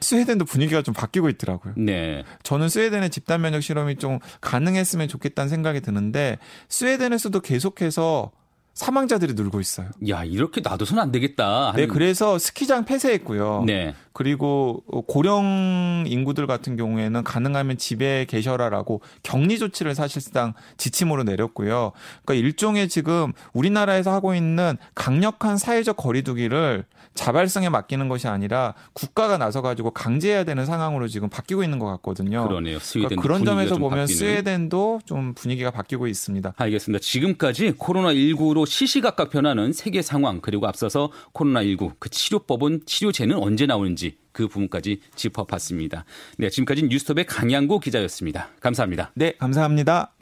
스웨덴도 0.00 0.44
분위기가 0.44 0.82
좀 0.82 0.92
바뀌고 0.92 1.30
있더라고요. 1.30 1.72
네. 1.78 2.24
저는 2.42 2.68
스웨덴의 2.68 3.08
집단 3.08 3.40
면역 3.40 3.62
실험이 3.62 3.96
좀 3.96 4.18
가능했으면 4.42 5.08
좋겠다는 5.08 5.48
생각이 5.48 5.80
드는데 5.80 6.38
스웨덴에서도 6.68 7.40
계속해서 7.40 8.32
사망자들이 8.74 9.34
늘고 9.34 9.60
있어요. 9.60 9.88
야, 10.08 10.24
이렇게 10.24 10.60
놔둬서는 10.60 11.02
안 11.02 11.12
되겠다. 11.12 11.72
네, 11.76 11.86
그래서 11.86 12.38
스키장 12.38 12.84
폐쇄했고요. 12.84 13.64
네. 13.66 13.94
그리고 14.14 14.82
고령 15.08 16.04
인구들 16.06 16.46
같은 16.46 16.76
경우에는 16.76 17.24
가능하면 17.24 17.76
집에 17.76 18.24
계셔라라고 18.26 19.02
격리 19.22 19.58
조치를 19.58 19.94
사실상 19.94 20.54
지침으로 20.78 21.24
내렸고요. 21.24 21.92
그러니까 22.24 22.46
일종의 22.46 22.88
지금 22.88 23.32
우리나라에서 23.52 24.12
하고 24.12 24.34
있는 24.34 24.78
강력한 24.94 25.58
사회적 25.58 25.96
거리두기를 25.96 26.84
자발성에 27.14 27.68
맡기는 27.68 28.08
것이 28.08 28.28
아니라 28.28 28.74
국가가 28.92 29.36
나서 29.36 29.62
가지고 29.62 29.90
강제해야 29.90 30.44
되는 30.44 30.64
상황으로 30.64 31.06
지금 31.08 31.28
바뀌고 31.28 31.62
있는 31.62 31.78
것 31.78 31.86
같거든요. 31.86 32.46
그러네요. 32.48 32.78
그러니까 32.92 33.20
그런 33.20 33.44
점에서 33.44 33.76
보면 33.76 34.00
바뀌는. 34.00 34.18
스웨덴도 34.18 35.00
좀 35.04 35.34
분위기가 35.34 35.70
바뀌고 35.70 36.06
있습니다. 36.06 36.54
알겠습니다. 36.56 37.00
지금까지 37.02 37.74
코로나 37.78 38.12
19로 38.12 38.66
시시각각 38.66 39.30
변하는 39.30 39.72
세계 39.72 40.02
상황 40.02 40.40
그리고 40.40 40.66
앞서서 40.66 41.10
코로나19 41.32 41.94
그 41.98 42.10
치료법은 42.10 42.82
치료제는 42.86 43.36
언제 43.36 43.66
나오는 43.66 43.94
지 44.10 44.24
그 44.34 44.48
부분까지 44.48 45.00
짚어봤습니다. 45.14 46.04
네, 46.36 46.50
지금까지 46.50 46.82
뉴스톱의 46.82 47.24
강양구 47.24 47.80
기자였습니다. 47.80 48.50
감사합니다. 48.60 49.12
네, 49.14 49.32
감사합니다. 49.38 50.12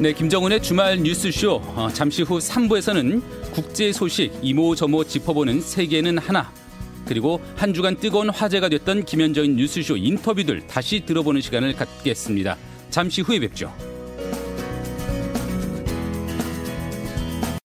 네, 0.00 0.12
김정은의 0.12 0.62
주말 0.62 0.98
뉴스쇼. 0.98 1.56
어, 1.56 1.88
잠시 1.92 2.22
후 2.22 2.38
3부에서는 2.38 3.22
국제 3.52 3.92
소식 3.92 4.32
이모저모 4.42 5.04
짚어보는 5.04 5.60
세계는 5.60 6.18
하나. 6.18 6.52
그리고 7.06 7.40
한 7.56 7.74
주간 7.74 7.96
뜨거운 7.96 8.30
화제가 8.30 8.68
됐던 8.70 9.04
김현정인 9.04 9.56
뉴스쇼 9.56 9.96
인터뷰들 9.96 10.66
다시 10.66 11.04
들어보는 11.04 11.40
시간을 11.40 11.74
갖겠습니다. 11.74 12.56
잠시 12.90 13.20
후에 13.20 13.40
뵙죠. 13.40 13.74